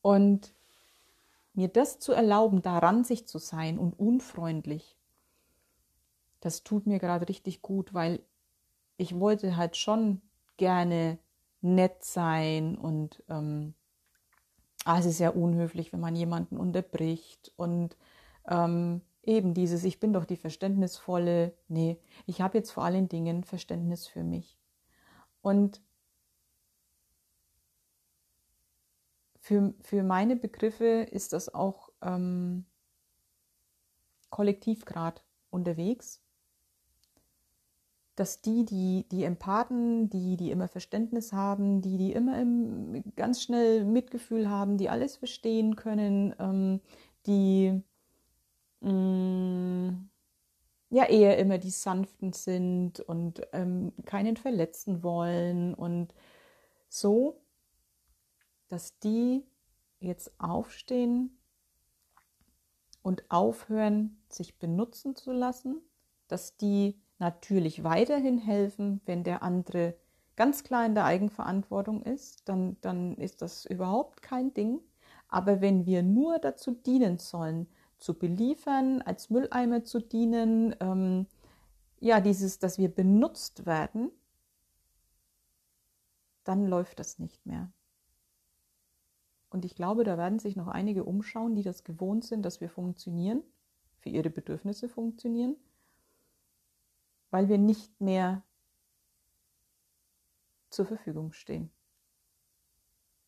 Und 0.00 0.54
mir 1.58 1.66
das 1.66 1.98
zu 1.98 2.12
erlauben, 2.12 2.62
daran 2.62 3.02
sich 3.02 3.26
zu 3.26 3.38
sein 3.38 3.80
und 3.80 3.98
unfreundlich, 3.98 4.96
das 6.38 6.62
tut 6.62 6.86
mir 6.86 7.00
gerade 7.00 7.28
richtig 7.28 7.62
gut, 7.62 7.92
weil 7.92 8.20
ich 8.96 9.18
wollte 9.18 9.56
halt 9.56 9.76
schon 9.76 10.22
gerne 10.56 11.18
nett 11.60 12.04
sein 12.04 12.78
und 12.78 13.24
ähm, 13.28 13.74
ah, 14.84 15.00
es 15.00 15.06
ist 15.06 15.18
ja 15.18 15.30
unhöflich, 15.30 15.92
wenn 15.92 15.98
man 15.98 16.14
jemanden 16.14 16.58
unterbricht 16.58 17.52
und 17.56 17.96
ähm, 18.48 19.00
eben 19.24 19.52
dieses, 19.52 19.82
ich 19.82 19.98
bin 19.98 20.12
doch 20.12 20.26
die 20.26 20.36
Verständnisvolle. 20.36 21.54
Nee, 21.66 21.98
ich 22.26 22.40
habe 22.40 22.56
jetzt 22.56 22.70
vor 22.70 22.84
allen 22.84 23.08
Dingen 23.08 23.42
Verständnis 23.42 24.06
für 24.06 24.22
mich. 24.22 24.56
Und 25.42 25.82
für, 29.48 29.72
für 29.80 30.02
meine 30.02 30.36
Begriffe 30.36 31.06
ist 31.10 31.32
das 31.32 31.54
auch 31.54 31.88
ähm, 32.02 32.66
Kollektivgrad 34.28 35.24
unterwegs, 35.48 36.20
dass 38.14 38.42
die, 38.42 38.66
die, 38.66 39.06
die 39.10 39.24
Empathen, 39.24 40.10
die, 40.10 40.36
die 40.36 40.50
immer 40.50 40.68
Verständnis 40.68 41.32
haben, 41.32 41.80
die, 41.80 41.96
die 41.96 42.12
immer 42.12 42.38
im, 42.38 43.02
ganz 43.16 43.42
schnell 43.42 43.86
Mitgefühl 43.86 44.50
haben, 44.50 44.76
die 44.76 44.90
alles 44.90 45.16
verstehen 45.16 45.76
können, 45.76 46.34
ähm, 46.38 46.80
die 47.24 47.82
mh, 48.80 48.92
mm, 48.92 50.10
ja 50.90 51.04
eher 51.04 51.38
immer 51.38 51.56
die 51.56 51.70
Sanften 51.70 52.34
sind 52.34 53.00
und 53.00 53.40
ähm, 53.54 53.94
keinen 54.04 54.36
verletzen 54.36 55.02
wollen 55.02 55.72
und 55.72 56.12
so, 56.90 57.40
dass 58.68 58.98
die 58.98 59.44
jetzt 60.00 60.32
aufstehen 60.38 61.38
und 63.02 63.30
aufhören, 63.30 64.22
sich 64.28 64.58
benutzen 64.58 65.16
zu 65.16 65.32
lassen, 65.32 65.80
dass 66.28 66.56
die 66.56 67.00
natürlich 67.18 67.82
weiterhin 67.84 68.38
helfen, 68.38 69.00
wenn 69.06 69.24
der 69.24 69.42
andere 69.42 69.96
ganz 70.36 70.62
klar 70.62 70.86
in 70.86 70.94
der 70.94 71.04
Eigenverantwortung 71.04 72.02
ist, 72.02 72.48
dann, 72.48 72.76
dann 72.80 73.16
ist 73.16 73.42
das 73.42 73.64
überhaupt 73.64 74.22
kein 74.22 74.54
Ding. 74.54 74.80
Aber 75.26 75.60
wenn 75.60 75.84
wir 75.84 76.02
nur 76.02 76.38
dazu 76.38 76.72
dienen 76.72 77.18
sollen, 77.18 77.66
zu 77.98 78.14
beliefern, 78.14 79.02
als 79.02 79.30
Mülleimer 79.30 79.82
zu 79.82 80.00
dienen, 80.00 80.74
ähm, 80.80 81.26
ja, 82.00 82.20
dieses, 82.20 82.60
dass 82.60 82.78
wir 82.78 82.88
benutzt 82.88 83.66
werden, 83.66 84.12
dann 86.44 86.66
läuft 86.66 87.00
das 87.00 87.18
nicht 87.18 87.44
mehr. 87.44 87.72
Und 89.50 89.64
ich 89.64 89.74
glaube, 89.74 90.04
da 90.04 90.18
werden 90.18 90.38
sich 90.38 90.56
noch 90.56 90.68
einige 90.68 91.04
umschauen, 91.04 91.54
die 91.54 91.62
das 91.62 91.84
gewohnt 91.84 92.24
sind, 92.24 92.42
dass 92.42 92.60
wir 92.60 92.68
funktionieren, 92.68 93.42
für 93.98 94.10
ihre 94.10 94.30
Bedürfnisse 94.30 94.88
funktionieren, 94.88 95.56
weil 97.30 97.48
wir 97.48 97.58
nicht 97.58 98.00
mehr 98.00 98.42
zur 100.70 100.86
Verfügung 100.86 101.32
stehen. 101.32 101.70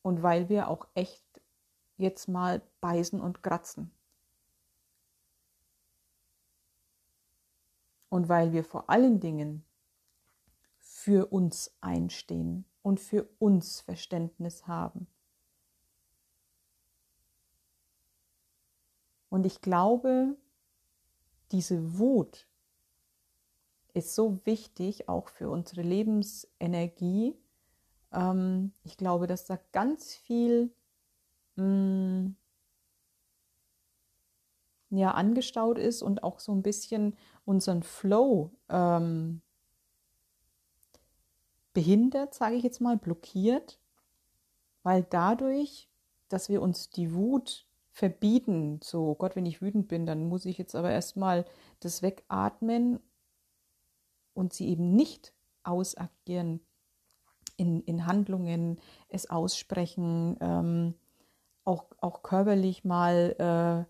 Und 0.02 0.22
weil 0.22 0.48
wir 0.48 0.68
auch 0.68 0.86
echt 0.94 1.24
jetzt 1.96 2.28
mal 2.28 2.62
beißen 2.80 3.20
und 3.20 3.42
kratzen. 3.42 3.90
Und 8.08 8.28
weil 8.28 8.52
wir 8.52 8.64
vor 8.64 8.90
allen 8.90 9.20
Dingen 9.20 9.64
für 10.78 11.26
uns 11.26 11.76
einstehen 11.80 12.64
und 12.82 13.00
für 13.00 13.28
uns 13.38 13.80
Verständnis 13.80 14.66
haben. 14.66 15.06
Und 19.30 19.46
ich 19.46 19.62
glaube, 19.62 20.36
diese 21.52 21.98
Wut 21.98 22.46
ist 23.94 24.14
so 24.14 24.44
wichtig, 24.44 25.08
auch 25.08 25.28
für 25.28 25.48
unsere 25.48 25.82
Lebensenergie. 25.82 27.34
Ähm, 28.12 28.72
ich 28.84 28.96
glaube, 28.96 29.26
dass 29.26 29.46
da 29.46 29.58
ganz 29.72 30.14
viel 30.14 30.72
mm, 31.56 32.28
ja, 34.90 35.12
angestaut 35.12 35.78
ist 35.78 36.02
und 36.02 36.22
auch 36.22 36.40
so 36.40 36.52
ein 36.52 36.62
bisschen 36.62 37.16
unseren 37.44 37.82
Flow 37.82 38.52
ähm, 38.68 39.40
behindert, 41.72 42.34
sage 42.34 42.56
ich 42.56 42.64
jetzt 42.64 42.80
mal, 42.80 42.96
blockiert, 42.96 43.80
weil 44.82 45.04
dadurch, 45.04 45.88
dass 46.28 46.48
wir 46.48 46.62
uns 46.62 46.90
die 46.90 47.14
Wut 47.14 47.69
verbieten, 48.00 48.80
so 48.82 49.14
Gott, 49.14 49.36
wenn 49.36 49.44
ich 49.44 49.60
wütend 49.60 49.86
bin, 49.86 50.06
dann 50.06 50.26
muss 50.26 50.46
ich 50.46 50.56
jetzt 50.56 50.74
aber 50.74 50.90
erstmal 50.90 51.44
das 51.80 52.00
wegatmen 52.00 52.98
und 54.32 54.54
sie 54.54 54.70
eben 54.70 54.96
nicht 54.96 55.34
ausagieren 55.64 56.60
in, 57.58 57.82
in 57.82 58.06
Handlungen, 58.06 58.80
es 59.10 59.28
aussprechen, 59.28 60.38
ähm, 60.40 60.94
auch, 61.64 61.84
auch 61.98 62.22
körperlich 62.22 62.84
mal 62.84 63.86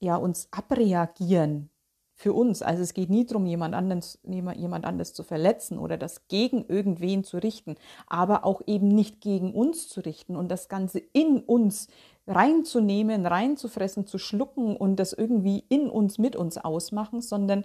äh, 0.00 0.06
ja, 0.06 0.16
uns 0.16 0.48
abreagieren 0.50 1.68
für 2.14 2.32
uns. 2.32 2.62
Also 2.62 2.82
es 2.82 2.94
geht 2.94 3.10
nie 3.10 3.26
darum, 3.26 3.44
jemand 3.44 3.74
anders, 3.74 4.18
jemand 4.24 4.86
anders 4.86 5.12
zu 5.12 5.22
verletzen 5.22 5.78
oder 5.78 5.98
das 5.98 6.28
gegen 6.28 6.64
irgendwen 6.64 7.24
zu 7.24 7.36
richten, 7.36 7.74
aber 8.06 8.46
auch 8.46 8.62
eben 8.66 8.88
nicht 8.88 9.20
gegen 9.20 9.52
uns 9.52 9.86
zu 9.90 10.00
richten 10.00 10.34
und 10.34 10.48
das 10.48 10.70
Ganze 10.70 10.98
in 11.12 11.40
uns 11.40 11.88
reinzunehmen, 12.26 13.26
reinzufressen, 13.26 14.06
zu 14.06 14.18
schlucken 14.18 14.76
und 14.76 14.96
das 14.96 15.12
irgendwie 15.12 15.64
in 15.68 15.88
uns, 15.88 16.18
mit 16.18 16.36
uns 16.36 16.58
ausmachen, 16.58 17.22
sondern 17.22 17.64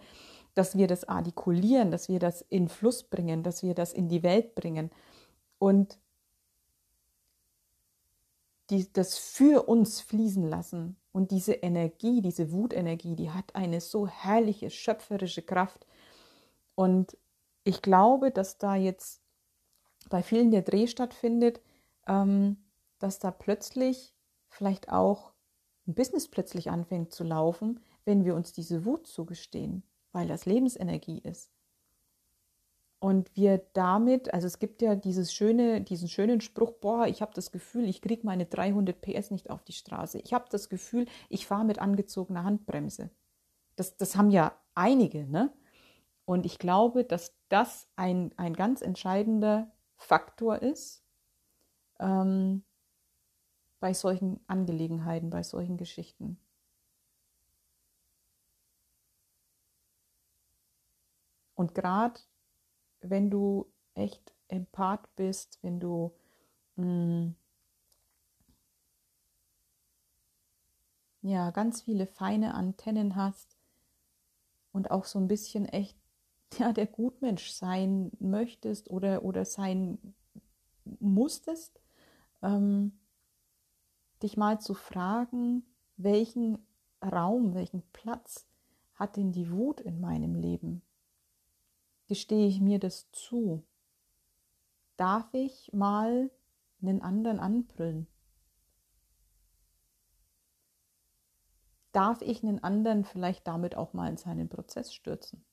dass 0.54 0.78
wir 0.78 0.88
das 0.88 1.06
artikulieren, 1.08 1.92
dass 1.92 2.10
wir 2.10 2.20
das 2.20 2.42
in 2.42 2.68
Fluss 2.68 3.04
bringen, 3.04 3.44
dass 3.44 3.64
wir 3.64 3.74
das 3.74 3.94
in 3.94 4.10
die 4.10 4.24
Welt 4.24 4.54
bringen 4.54 4.92
und 5.60 5.98
die, 8.70 8.92
das 8.92 9.18
für 9.18 9.68
uns 9.68 10.02
fließen 10.02 10.48
lassen. 10.50 10.96
Und 11.12 11.32
diese 11.32 11.54
Energie, 11.54 12.22
diese 12.22 12.52
Wutenergie, 12.52 13.16
die 13.16 13.32
hat 13.32 13.54
eine 13.56 13.82
so 13.82 14.08
herrliche, 14.08 14.70
schöpferische 14.70 15.42
Kraft. 15.42 15.86
Und 16.76 17.18
ich 17.64 17.82
glaube, 17.82 18.32
dass 18.32 18.58
da 18.58 18.76
jetzt 18.76 19.22
bei 20.10 20.24
vielen 20.24 20.52
der 20.52 20.62
Dreh 20.62 20.88
stattfindet, 20.88 21.62
ähm, 22.08 22.58
dass 23.00 23.20
da 23.20 23.30
plötzlich 23.32 24.14
vielleicht 24.52 24.92
auch 24.92 25.34
ein 25.88 25.96
Business 25.96 26.28
plötzlich 26.28 26.70
anfängt 26.70 27.12
zu 27.12 27.24
laufen, 27.24 27.80
wenn 28.06 28.24
wir 28.26 28.36
uns 28.36 28.54
diese 28.54 28.86
Wut 28.86 29.08
zugestehen 29.08 29.84
weil 30.12 30.28
das 30.28 30.46
Lebensenergie 30.46 31.20
ist. 31.20 31.52
Und 33.00 33.36
wir 33.36 33.66
damit, 33.74 34.32
also 34.32 34.46
es 34.46 34.60
gibt 34.60 34.82
ja 34.82 34.94
dieses 34.94 35.34
schöne, 35.34 35.82
diesen 35.82 36.08
schönen 36.08 36.40
Spruch, 36.40 36.74
boah, 36.74 37.08
ich 37.08 37.22
habe 37.24 37.34
das 37.34 37.52
Gefühl, 37.52 37.90
ich 37.90 38.02
kriege 38.02 38.26
meine 38.26 38.46
300 38.46 39.02
PS 39.02 39.32
nicht 39.32 39.50
auf 39.50 39.64
die 39.64 39.74
Straße. 39.74 40.20
Ich 40.20 40.34
habe 40.34 40.46
das 40.52 40.70
Gefühl, 40.70 41.08
ich 41.28 41.48
fahre 41.48 41.66
mit 41.66 41.80
angezogener 41.80 42.44
Handbremse. 42.44 43.10
Das, 43.76 43.98
das 43.98 44.16
haben 44.16 44.30
ja 44.30 44.54
einige, 44.76 45.26
ne? 45.26 45.52
Und 46.26 46.46
ich 46.46 46.60
glaube, 46.60 47.04
dass 47.04 47.34
das 47.50 47.88
ein, 47.96 48.32
ein 48.38 48.54
ganz 48.54 48.82
entscheidender 48.82 49.72
Faktor 49.96 50.62
ist 50.62 51.04
ähm, 52.00 52.64
bei 53.82 53.94
solchen 53.94 54.40
Angelegenheiten, 54.48 55.30
bei 55.32 55.44
solchen 55.44 55.76
Geschichten. 55.76 56.38
Und 61.56 61.76
gerade 61.76 62.20
wenn 63.02 63.30
du 63.30 63.72
echt 63.96 64.34
Empath 64.48 65.14
bist, 65.16 65.60
wenn 65.64 65.80
du 65.80 66.14
mh, 66.76 66.86
mm, 66.86 67.36
ja 71.24 71.52
ganz 71.52 71.82
viele 71.82 72.06
feine 72.06 72.54
Antennen 72.54 73.16
hast 73.16 73.58
und 74.72 74.92
auch 74.92 75.06
so 75.06 75.20
ein 75.20 75.28
bisschen 75.28 75.66
echt 75.66 75.98
ja 76.60 76.72
der 76.72 76.88
Gutmensch 76.88 77.52
sein 77.52 78.12
möchtest 78.20 78.90
oder 78.92 79.24
oder 79.24 79.46
sein 79.46 79.98
musstest, 81.00 81.80
ähm, 82.44 83.01
dich 84.24 84.38
mal 84.38 84.60
zu 84.60 84.74
fragen, 84.74 85.64
welchen 85.98 86.60
Raum, 87.04 87.54
welchen 87.54 87.84
Platz 87.94 88.48
hat 88.96 89.18
denn 89.18 89.32
die 89.32 89.52
Wut 89.52 89.82
in 89.82 90.00
meinem 90.00 90.36
Leben? 90.36 90.82
gestehe 92.12 92.46
ich 92.46 92.60
mir 92.60 92.78
das 92.78 93.10
zu? 93.14 93.66
Darf 94.98 95.34
ich 95.34 95.72
mal 95.72 96.30
einen 96.82 97.02
anderen 97.02 97.40
anbrüllen? 97.40 98.06
Darf 101.94 102.22
ich 102.22 102.44
einen 102.44 102.62
anderen 102.62 103.06
vielleicht 103.06 103.48
damit 103.48 103.78
auch 103.78 103.94
mal 103.94 104.10
in 104.10 104.18
seinen 104.18 104.50
Prozess 104.50 104.94
stürzen? 104.94 105.46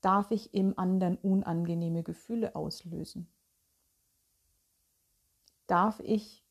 Darf 0.00 0.32
ich 0.32 0.54
im 0.54 0.76
anderen 0.76 1.18
unangenehme 1.18 2.02
Gefühle 2.02 2.56
auslösen? 2.56 3.32
Darf 5.68 6.00
ich 6.00 6.41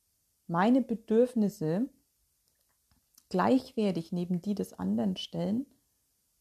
meine 0.52 0.82
Bedürfnisse 0.82 1.88
gleichwertig 3.30 4.12
neben 4.12 4.40
die 4.42 4.54
des 4.54 4.72
anderen 4.78 5.16
stellen 5.16 5.66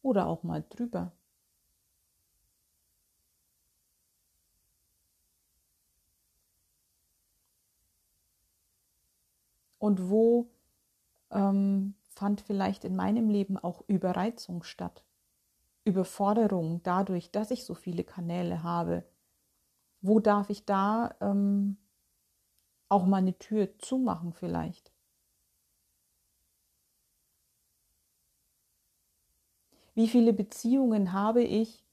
oder 0.04 0.28
auch 0.28 0.44
mal 0.44 0.64
drüber? 0.70 1.14
und 9.82 10.10
wo 10.10 10.48
ähm, 11.32 11.96
fand 12.10 12.42
vielleicht 12.42 12.86
in 12.86 12.96
meinem 12.96 13.30
Leben 13.30 13.58
auch 13.58 13.84
Überreizung 13.88 14.64
statt. 14.64 15.04
Überforderung 15.84 16.82
dadurch, 16.84 17.32
dass 17.32 17.50
ich 17.50 17.66
so 17.66 17.74
viele 17.74 18.04
Kanäle 18.04 18.62
habe. 18.62 19.04
Wo 20.02 20.20
darf 20.20 20.50
ich 20.52 20.66
da 20.66 21.16
ähm, 21.20 21.78
auch 22.92 23.06
mal 23.06 23.18
eine 23.18 23.38
Tür 23.40 23.78
zumachen 23.80 24.34
vielleicht? 24.34 24.92
Wie 29.94 30.08
viele 30.10 30.34
Beziehungen 30.34 31.14
habe 31.14 31.44
ich, 31.44 31.84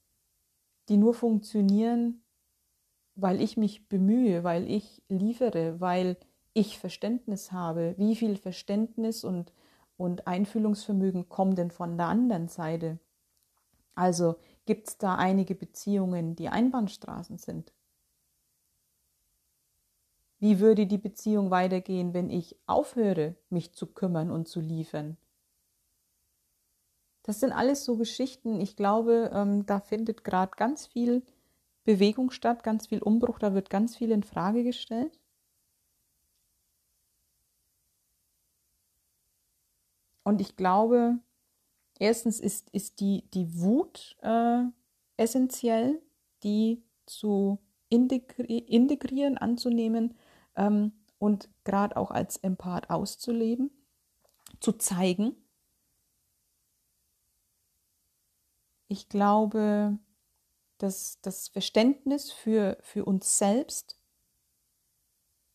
die 0.89 0.97
nur 0.97 1.13
funktionieren, 1.13 2.21
weil 3.15 3.41
ich 3.41 3.57
mich 3.57 3.87
bemühe, 3.89 4.43
weil 4.43 4.69
ich 4.69 5.03
liefere, 5.09 5.79
weil 5.81 6.17
ich 6.53 6.79
Verständnis 6.79 7.51
habe, 7.51 7.95
wie 7.97 8.15
viel 8.15 8.37
Verständnis 8.37 9.23
und, 9.23 9.53
und 9.97 10.27
Einfühlungsvermögen 10.27 11.29
kommt 11.29 11.57
denn 11.57 11.71
von 11.71 11.97
der 11.97 12.07
anderen 12.07 12.47
Seite? 12.47 12.99
Also 13.95 14.37
gibt 14.65 14.87
es 14.89 14.97
da 14.97 15.15
einige 15.15 15.55
Beziehungen, 15.55 16.35
die 16.35 16.49
Einbahnstraßen 16.49 17.37
sind? 17.37 17.73
Wie 20.39 20.59
würde 20.59 20.87
die 20.87 20.97
Beziehung 20.97 21.51
weitergehen, 21.51 22.13
wenn 22.13 22.29
ich 22.29 22.55
aufhöre, 22.65 23.35
mich 23.49 23.73
zu 23.73 23.87
kümmern 23.87 24.31
und 24.31 24.47
zu 24.47 24.61
liefern? 24.61 25.17
Das 27.23 27.41
sind 27.41 27.51
alles 27.51 27.83
so 27.83 27.97
Geschichten. 27.97 28.61
Ich 28.61 28.75
glaube, 28.77 29.31
ähm, 29.33 29.65
da 29.65 29.81
findet 29.81 30.23
gerade 30.23 30.53
ganz 30.55 30.87
viel 30.87 31.23
Bewegung 31.83 32.31
statt, 32.31 32.63
ganz 32.63 32.87
viel 32.87 33.01
Umbruch, 33.03 33.37
da 33.37 33.53
wird 33.53 33.69
ganz 33.69 33.97
viel 33.97 34.11
in 34.11 34.23
Frage 34.23 34.63
gestellt. 34.63 35.19
Und 40.23 40.39
ich 40.39 40.55
glaube, 40.55 41.19
erstens 41.99 42.39
ist, 42.39 42.69
ist 42.69 42.99
die, 42.99 43.29
die 43.33 43.59
Wut 43.59 44.15
äh, 44.21 44.63
essentiell, 45.17 46.01
die 46.43 46.83
zu 47.05 47.59
integri 47.89 48.59
integrieren, 48.59 49.37
anzunehmen 49.37 50.15
ähm, 50.59 50.91
und 51.17 51.49
gerade 51.63 51.97
auch 51.97 52.11
als 52.11 52.37
Empath 52.37 52.89
auszuleben, 52.89 53.71
zu 54.59 54.73
zeigen. 54.73 55.35
Ich 58.87 59.09
glaube, 59.09 59.97
dass 60.77 61.19
das 61.21 61.47
Verständnis 61.47 62.31
für, 62.31 62.77
für 62.81 63.05
uns 63.05 63.37
selbst 63.37 63.99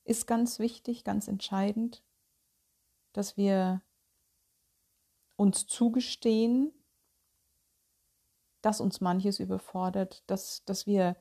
ist 0.04 0.26
ganz 0.26 0.58
wichtig, 0.58 1.04
ganz 1.04 1.28
entscheidend, 1.28 2.02
dass 3.12 3.36
wir 3.36 3.82
uns 5.36 5.66
zugestehen, 5.66 6.72
dass 8.60 8.80
uns 8.80 9.00
manches 9.00 9.40
überfordert, 9.40 10.22
dass, 10.26 10.64
dass 10.64 10.86
wir 10.86 11.16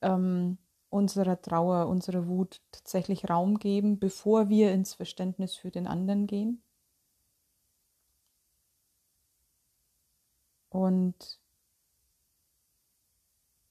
ähm, 0.00 0.58
unserer 0.94 1.42
Trauer, 1.42 1.88
unserer 1.88 2.28
Wut 2.28 2.62
tatsächlich 2.70 3.28
Raum 3.28 3.58
geben, 3.58 3.98
bevor 3.98 4.48
wir 4.48 4.72
ins 4.72 4.94
Verständnis 4.94 5.56
für 5.56 5.72
den 5.72 5.88
anderen 5.88 6.28
gehen. 6.28 6.62
Und 10.68 11.40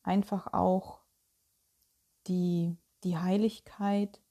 einfach 0.04 0.52
auch 0.52 1.00
die, 2.28 2.76
die 3.06 3.18
Heiligkeit 3.18 4.22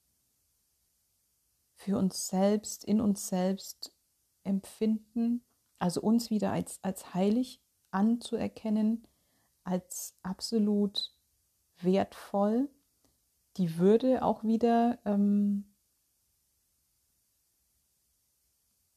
für 1.77 1.97
uns 1.97 2.29
selbst, 2.29 2.85
in 2.85 3.01
uns 3.01 3.27
selbst 3.27 3.95
empfinden, 4.45 5.43
also 5.79 6.03
uns 6.03 6.29
wieder 6.29 6.53
als, 6.53 6.79
als 6.83 7.15
heilig 7.15 7.59
anzuerkennen, 7.91 9.09
als 9.65 10.15
absolut 10.23 11.15
wertvoll, 11.79 12.69
die 13.57 13.79
Würde 13.79 14.23
auch 14.23 14.45
wieder 14.45 14.99
ähm, 15.05 15.65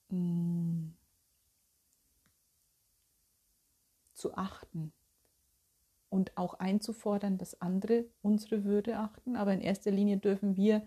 mm, 0.10 0.94
zu 4.14 4.36
achten 4.36 4.94
und 6.10 6.38
auch 6.38 6.56
einzufordern, 6.56 7.38
dass 7.38 7.62
andere 7.62 8.06
unsere 8.22 8.64
Würde 8.64 8.98
achten. 8.98 9.36
Aber 9.36 9.54
in 9.54 9.62
erster 9.62 9.92
Linie 9.92 10.18
dürfen 10.18 10.56
wir 10.56 10.86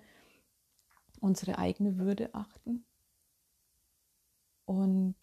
unsere 1.20 1.58
eigene 1.58 1.98
Würde 1.98 2.34
achten. 2.34 2.84
Und 4.64 5.16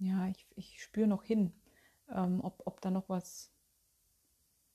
ja, 0.00 0.28
ich, 0.28 0.46
ich 0.56 0.82
spüre 0.82 1.06
noch 1.06 1.22
hin, 1.22 1.52
ähm, 2.08 2.40
ob, 2.42 2.62
ob 2.66 2.80
da 2.80 2.90
noch 2.90 3.08
was, 3.08 3.52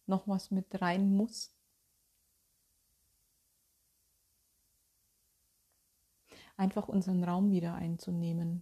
noch 0.05 0.27
was 0.27 0.51
mit 0.51 0.81
rein 0.81 1.15
muss. 1.15 1.51
Einfach 6.57 6.88
unseren 6.88 7.23
Raum 7.23 7.51
wieder 7.51 7.73
einzunehmen. 7.73 8.61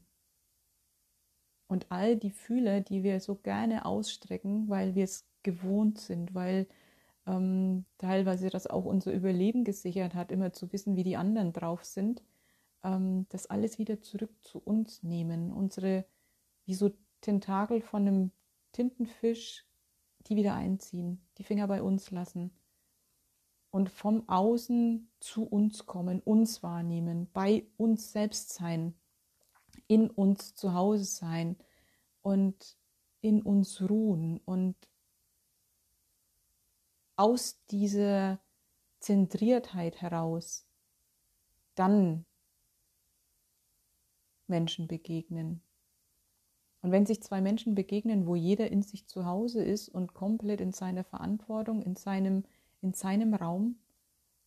Und 1.68 1.92
all 1.92 2.16
die 2.18 2.32
Fühler, 2.32 2.82
die 2.82 3.04
wir 3.04 3.20
so 3.20 3.36
gerne 3.36 3.86
ausstrecken, 3.86 4.70
weil 4.70 4.96
wir 4.96 5.04
es 5.04 5.28
gewohnt 5.44 6.00
sind, 6.00 6.34
weil 6.34 6.68
ähm, 7.28 7.86
teilweise 7.98 8.50
das 8.50 8.68
auch 8.68 8.86
unser 8.86 9.12
Überleben 9.14 9.64
gesichert 9.64 10.16
hat, 10.16 10.32
immer 10.32 10.54
zu 10.54 10.72
wissen, 10.72 10.96
wie 10.96 11.04
die 11.04 11.18
anderen 11.18 11.54
drauf 11.54 11.84
sind, 11.84 12.24
ähm, 12.84 13.26
das 13.30 13.48
alles 13.48 13.80
wieder 13.80 14.02
zurück 14.02 14.32
zu 14.42 14.60
uns 14.60 15.04
nehmen, 15.04 15.52
unsere 15.52 16.06
wie 16.66 16.74
so 16.74 16.92
Tentakel 17.22 17.82
von 17.82 18.08
einem 18.08 18.32
Tintenfisch, 18.72 19.66
die 20.28 20.36
wieder 20.36 20.56
einziehen, 20.56 21.26
die 21.38 21.44
Finger 21.44 21.68
bei 21.68 21.82
uns 21.82 22.12
lassen 22.12 22.52
und 23.72 23.90
vom 23.90 24.28
Außen 24.30 25.10
zu 25.20 25.44
uns 25.46 25.86
kommen, 25.86 26.22
uns 26.22 26.64
wahrnehmen, 26.64 27.30
bei 27.34 27.66
uns 27.78 28.12
selbst 28.12 28.54
sein, 28.54 28.94
in 29.88 30.10
uns 30.10 30.56
zu 30.56 30.74
Hause 30.74 31.06
sein 31.06 31.58
und 32.22 32.78
in 33.22 33.42
uns 33.42 33.82
ruhen 33.82 34.40
und 34.46 34.76
aus 37.16 37.64
dieser 37.68 38.40
Zentriertheit 39.00 40.02
heraus 40.02 40.68
dann 41.76 42.26
Menschen 44.48 44.88
begegnen. 44.88 45.62
Und 46.84 46.92
wenn 46.92 47.06
sich 47.06 47.24
zwei 47.24 47.40
Menschen 47.40 47.76
begegnen, 47.76 48.28
wo 48.28 48.36
jeder 48.36 48.70
in 48.70 48.84
sich 48.84 49.08
zu 49.08 49.26
Hause 49.26 49.64
ist 49.64 49.88
und 49.88 50.14
komplett 50.14 50.60
in 50.60 50.74
seiner 50.74 51.06
Verantwortung, 51.06 51.82
in 51.82 51.96
seinem, 51.96 52.44
in 52.82 52.94
seinem 52.94 53.34
Raum, 53.34 53.78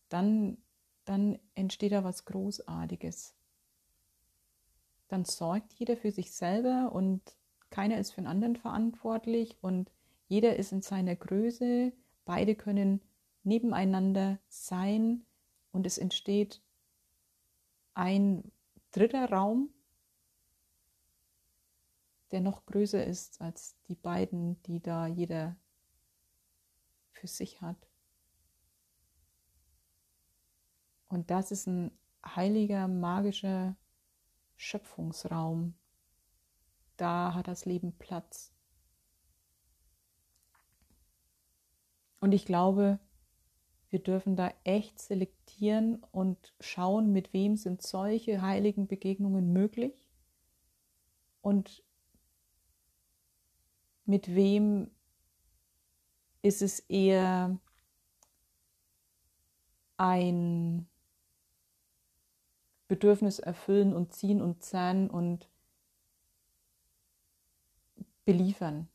dann, 0.07 0.57
dann 1.03 1.39
entsteht 1.55 1.93
da 1.93 2.03
was 2.03 2.25
Großartiges. 2.25 3.33
Dann 5.07 5.25
sorgt 5.25 5.73
jeder 5.73 5.97
für 5.97 6.11
sich 6.11 6.31
selber 6.31 6.91
und 6.93 7.21
keiner 7.71 7.97
ist 7.97 8.11
für 8.11 8.21
den 8.21 8.27
anderen 8.27 8.55
verantwortlich 8.55 9.57
und 9.61 9.91
jeder 10.27 10.57
ist 10.57 10.71
in 10.71 10.83
seiner 10.83 11.15
Größe, 11.15 11.91
beide 12.23 12.53
können 12.53 13.01
nebeneinander 13.43 14.37
sein 14.47 15.25
und 15.71 15.87
es 15.87 15.97
entsteht 15.97 16.61
ein 17.95 18.51
dritter 18.91 19.27
Raum, 19.31 19.71
der 22.31 22.41
noch 22.41 22.65
größer 22.65 23.05
ist 23.05 23.41
als 23.41 23.77
die 23.87 23.95
beiden, 23.95 24.61
die 24.63 24.81
da 24.81 25.07
jeder 25.07 25.55
für 27.11 27.27
sich 27.27 27.61
hat. 27.61 27.89
Und 31.07 31.31
das 31.31 31.51
ist 31.51 31.67
ein 31.67 31.91
heiliger, 32.25 32.87
magischer 32.87 33.75
Schöpfungsraum. 34.55 35.75
Da 36.97 37.33
hat 37.33 37.47
das 37.47 37.65
Leben 37.65 37.93
Platz. 37.97 38.53
Und 42.19 42.33
ich 42.33 42.45
glaube, 42.45 42.99
wir 43.89 43.99
dürfen 43.99 44.35
da 44.35 44.53
echt 44.63 44.99
selektieren 44.99 46.03
und 46.11 46.53
schauen, 46.59 47.13
mit 47.13 47.31
wem 47.31 47.55
sind 47.55 47.81
solche 47.81 48.41
heiligen 48.41 48.87
Begegnungen 48.87 49.53
möglich 49.53 50.09
und 51.41 51.83
mit 54.07 54.33
wem 54.33 54.89
ist 56.41 56.61
es 56.61 56.79
eher 56.79 57.59
ein 59.97 60.87
Bedürfnis 62.87 63.39
erfüllen 63.39 63.93
und 63.93 64.13
ziehen 64.13 64.41
und 64.41 64.63
zahnen 64.63 65.09
und 65.09 65.49
beliefern. 68.23 68.87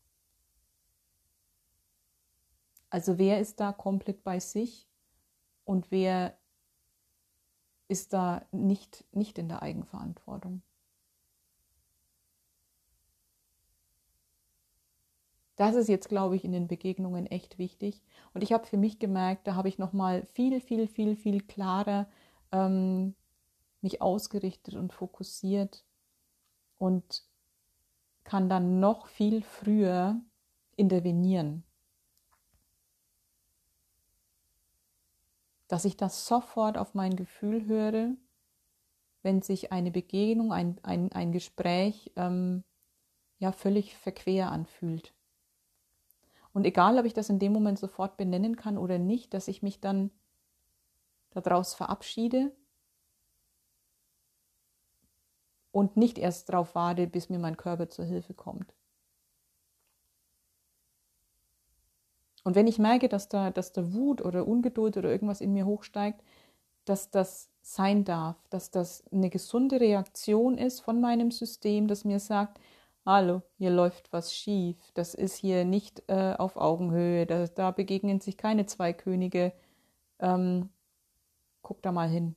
Also 2.89 3.19
wer 3.19 3.41
ist 3.41 3.61
da 3.61 3.73
komplett 3.73 4.23
bei 4.25 4.41
sich 4.41 4.89
und 5.65 5.91
wer 5.91 6.39
ist 7.89 8.13
da 8.13 8.47
nicht, 8.51 9.05
nicht 9.13 9.39
in 9.39 9.49
der 9.49 9.63
Eigenverantwortung? 9.63 10.63
Das 15.57 15.75
ist 15.75 15.89
jetzt, 15.89 16.09
glaube 16.09 16.37
ich, 16.37 16.45
in 16.45 16.53
den 16.53 16.67
Begegnungen 16.67 17.27
echt 17.27 17.59
wichtig. 17.59 18.03
Und 18.33 18.43
ich 18.43 18.53
habe 18.53 18.67
für 18.67 18.79
mich 18.79 18.99
gemerkt, 18.99 19.47
da 19.47 19.55
habe 19.55 19.69
ich 19.69 19.79
nochmal 19.79 20.27
viel, 20.33 20.61
viel, 20.61 20.89
viel, 20.89 21.15
viel 21.15 21.43
klarer 21.43 22.07
ähm, 22.53 23.15
mich 23.83 24.01
ausgerichtet 24.01 24.75
und 24.75 24.93
fokussiert 24.93 25.85
und 26.79 27.25
kann 28.25 28.49
dann 28.49 28.81
noch 28.81 29.09
viel 29.09 29.43
früher 29.43 30.21
intervenieren. 30.77 31.65
Dass 35.69 35.85
ich 35.85 35.97
das 35.97 36.27
sofort 36.27 36.79
auf 36.79 36.95
mein 36.95 37.17
Gefühl 37.17 37.67
höre, 37.67 38.15
wenn 39.23 39.43
sich 39.43 39.73
eine 39.73 39.91
Begegnung, 39.91 40.53
ein, 40.53 40.79
ein, 40.83 41.13
ein 41.13 41.33
Gespräch 41.33 42.13
ähm, 42.17 42.65
ja 43.39 43.53
völlig 43.53 43.97
verquer 43.97 44.51
anfühlt. 44.51 45.15
Und 46.53 46.67
egal, 46.67 46.99
ob 46.99 47.05
ich 47.07 47.15
das 47.15 47.31
in 47.31 47.39
dem 47.39 47.53
Moment 47.53 47.79
sofort 47.79 48.17
benennen 48.17 48.57
kann 48.57 48.77
oder 48.77 48.99
nicht, 48.99 49.33
dass 49.35 49.49
ich 49.49 49.63
mich 49.63 49.81
dann 49.81 50.11
daraus 51.31 51.75
verabschiede 51.75 52.53
und 55.71 55.97
nicht 55.97 56.19
erst 56.19 56.51
darauf 56.51 56.75
warte, 56.75 57.07
bis 57.07 57.31
mir 57.31 57.39
mein 57.39 57.57
Körper 57.57 57.89
zur 57.89 58.05
Hilfe 58.05 58.35
kommt. 58.35 58.75
Und 62.45 62.57
wenn 62.57 62.67
ich 62.67 62.79
merke, 62.79 63.09
dass 63.09 63.29
da, 63.29 63.51
dass 63.51 63.73
da 63.73 63.93
Wut 63.95 64.21
oder 64.21 64.47
Ungeduld 64.47 64.97
oder 64.97 65.11
irgendwas 65.11 65.41
in 65.41 65.53
mir 65.53 65.65
hochsteigt, 65.65 66.23
dass 66.85 67.11
das 67.11 67.49
sein 67.63 68.05
darf, 68.05 68.37
dass 68.51 68.71
das 68.71 69.05
eine 69.13 69.31
gesunde 69.31 69.81
Reaktion 69.81 70.59
ist 70.59 70.81
von 70.81 71.01
meinem 71.01 71.31
System, 71.31 71.87
das 71.87 72.05
mir 72.05 72.19
sagt, 72.19 72.59
hallo, 73.05 73.43
hier 73.59 73.71
läuft 73.71 74.13
was 74.13 74.35
schief, 74.35 74.77
das 74.95 75.15
ist 75.15 75.37
hier 75.37 75.65
nicht 75.65 76.03
äh, 76.09 76.35
auf 76.39 76.57
Augenhöhe, 76.57 77.27
da, 77.27 77.47
da, 77.47 77.71
begegnen 77.71 78.21
sich 78.21 78.37
keine 78.37 78.67
zwei 78.67 78.93
Könige, 78.93 79.53
ähm, 80.21 80.71
guck 81.63 81.83
da 81.83 81.93
mal 81.93 82.09
hin. 82.09 82.37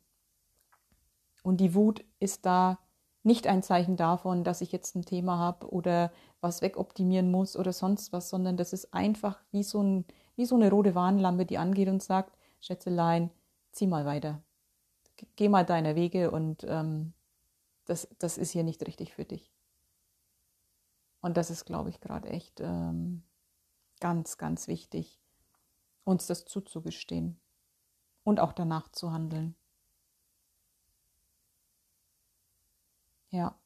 Und 1.43 1.57
die 1.57 1.75
Wut 1.75 2.03
ist 2.19 2.45
da 2.45 2.79
nicht 3.23 3.47
ein 3.47 3.63
Zeichen 3.63 3.97
davon, 3.97 4.43
dass 4.43 4.61
ich 4.61 4.71
jetzt 4.71 4.95
ein 4.95 5.05
Thema 5.05 5.37
habe 5.37 5.69
oder 5.71 6.11
was 6.41 6.61
wegoptimieren 6.61 7.31
muss 7.31 7.55
oder 7.55 7.73
sonst 7.73 8.13
was, 8.13 8.29
sondern 8.29 8.57
das 8.57 8.73
ist 8.73 8.93
einfach 8.93 9.39
wie 9.51 9.63
so, 9.63 9.81
ein, 9.81 10.05
wie 10.35 10.45
so 10.45 10.55
eine 10.55 10.69
rote 10.69 10.95
Warnlampe, 10.95 11.45
die 11.45 11.57
angeht 11.57 11.89
und 11.89 12.01
sagt, 12.03 12.37
Schätzelein, 12.61 13.31
zieh 13.71 13.87
mal 13.87 14.05
weiter. 14.05 14.41
Geh 15.35 15.49
mal 15.49 15.65
deiner 15.65 15.95
Wege 15.95 16.31
und 16.31 16.65
ähm, 16.67 17.13
das, 17.85 18.07
das 18.19 18.37
ist 18.37 18.51
hier 18.51 18.63
nicht 18.63 18.85
richtig 18.85 19.13
für 19.13 19.25
dich. 19.25 19.54
Und 21.25 21.37
das 21.37 21.49
ist, 21.49 21.65
glaube 21.65 21.89
ich, 21.89 22.01
gerade 22.01 22.29
echt 22.29 22.59
ähm, 22.59 23.23
ganz, 23.99 24.37
ganz 24.37 24.67
wichtig, 24.67 25.19
uns 26.03 26.27
das 26.27 26.45
zuzugestehen 26.45 27.41
und 28.23 28.39
auch 28.39 28.53
danach 28.53 28.89
zu 28.89 29.11
handeln. 29.11 29.55
Ja. 33.31 33.59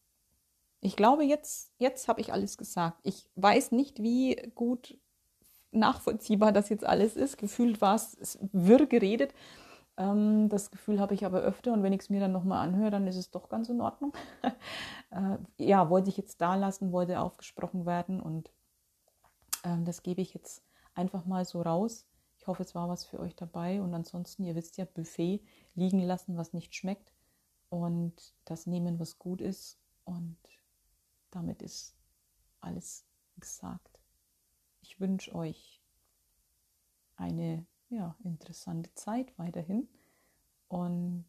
Ich 0.80 0.96
glaube, 0.96 1.26
jetzt, 1.26 1.74
jetzt 1.80 2.08
habe 2.08 2.22
ich 2.22 2.32
alles 2.32 2.58
gesagt. 2.58 3.02
Ich 3.04 3.30
weiß 3.36 3.74
nicht, 3.74 4.02
wie 4.02 4.36
gut 4.56 4.98
nachvollziehbar 5.72 6.54
das 6.54 6.70
jetzt 6.70 6.86
alles 6.86 7.18
ist. 7.18 7.38
Gefühlt 7.38 7.82
war 7.82 7.96
es 7.96 8.40
wirr 8.54 8.86
geredet. 8.86 9.34
Ähm, 10.00 10.48
das 10.48 10.72
Gefühl 10.72 11.00
habe 11.00 11.14
ich 11.14 11.26
aber 11.26 11.42
öfter 11.42 11.74
und 11.74 11.84
wenn 11.84 11.92
ich 11.92 12.00
es 12.00 12.10
mir 12.10 12.22
dann 12.22 12.32
nochmal 12.32 12.66
anhöre, 12.66 12.90
dann 12.90 13.06
ist 13.06 13.18
es 13.18 13.32
doch 13.32 13.50
ganz 13.50 13.68
in 13.68 13.82
Ordnung. 13.82 14.14
äh, 15.12 15.38
ja, 15.58 15.90
wollte 15.90 16.10
ich 16.10 16.16
jetzt 16.16 16.40
da 16.40 16.56
lassen, 16.56 16.94
wollte 16.94 17.20
aufgesprochen 17.20 17.86
werden 17.86 18.22
und 18.22 18.50
ähm, 19.66 19.84
das 19.84 20.02
gebe 20.02 20.22
ich 20.22 20.34
jetzt 20.34 20.64
einfach 20.96 21.26
mal 21.26 21.44
so 21.44 21.62
raus. 21.62 22.08
Ich 22.38 22.48
hoffe, 22.48 22.64
es 22.64 22.74
war 22.74 22.88
was 22.88 23.04
für 23.06 23.20
euch 23.20 23.36
dabei 23.36 23.82
und 23.82 23.94
ansonsten, 23.94 24.46
ihr 24.46 24.56
wisst 24.56 24.78
ja, 24.78 24.86
Buffet 24.86 25.42
liegen 25.76 26.00
lassen, 26.00 26.38
was 26.38 26.54
nicht 26.54 26.74
schmeckt 26.74 27.12
und 27.68 28.34
das 28.46 28.68
nehmen, 28.68 29.00
was 29.00 29.20
gut 29.20 29.42
ist 29.42 29.78
und 30.06 30.38
damit 31.30 31.62
ist 31.62 31.94
alles 32.62 33.06
gesagt. 33.38 34.00
Ich 34.82 35.02
wünsche 35.02 35.36
euch 35.36 35.82
eine 37.18 37.66
ja, 37.90 38.16
interessante 38.24 38.94
Zeit 38.94 39.38
weiterhin 39.38 39.88
und 40.68 41.26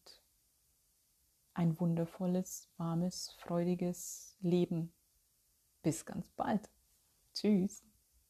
ein 1.55 1.79
wundervolles, 1.81 2.69
warmes, 2.77 3.33
freudiges 3.39 4.37
Leben. 4.41 4.93
Bis 5.83 6.05
ganz 6.05 6.29
bald. 6.31 6.71
Tschüss. 7.35 7.90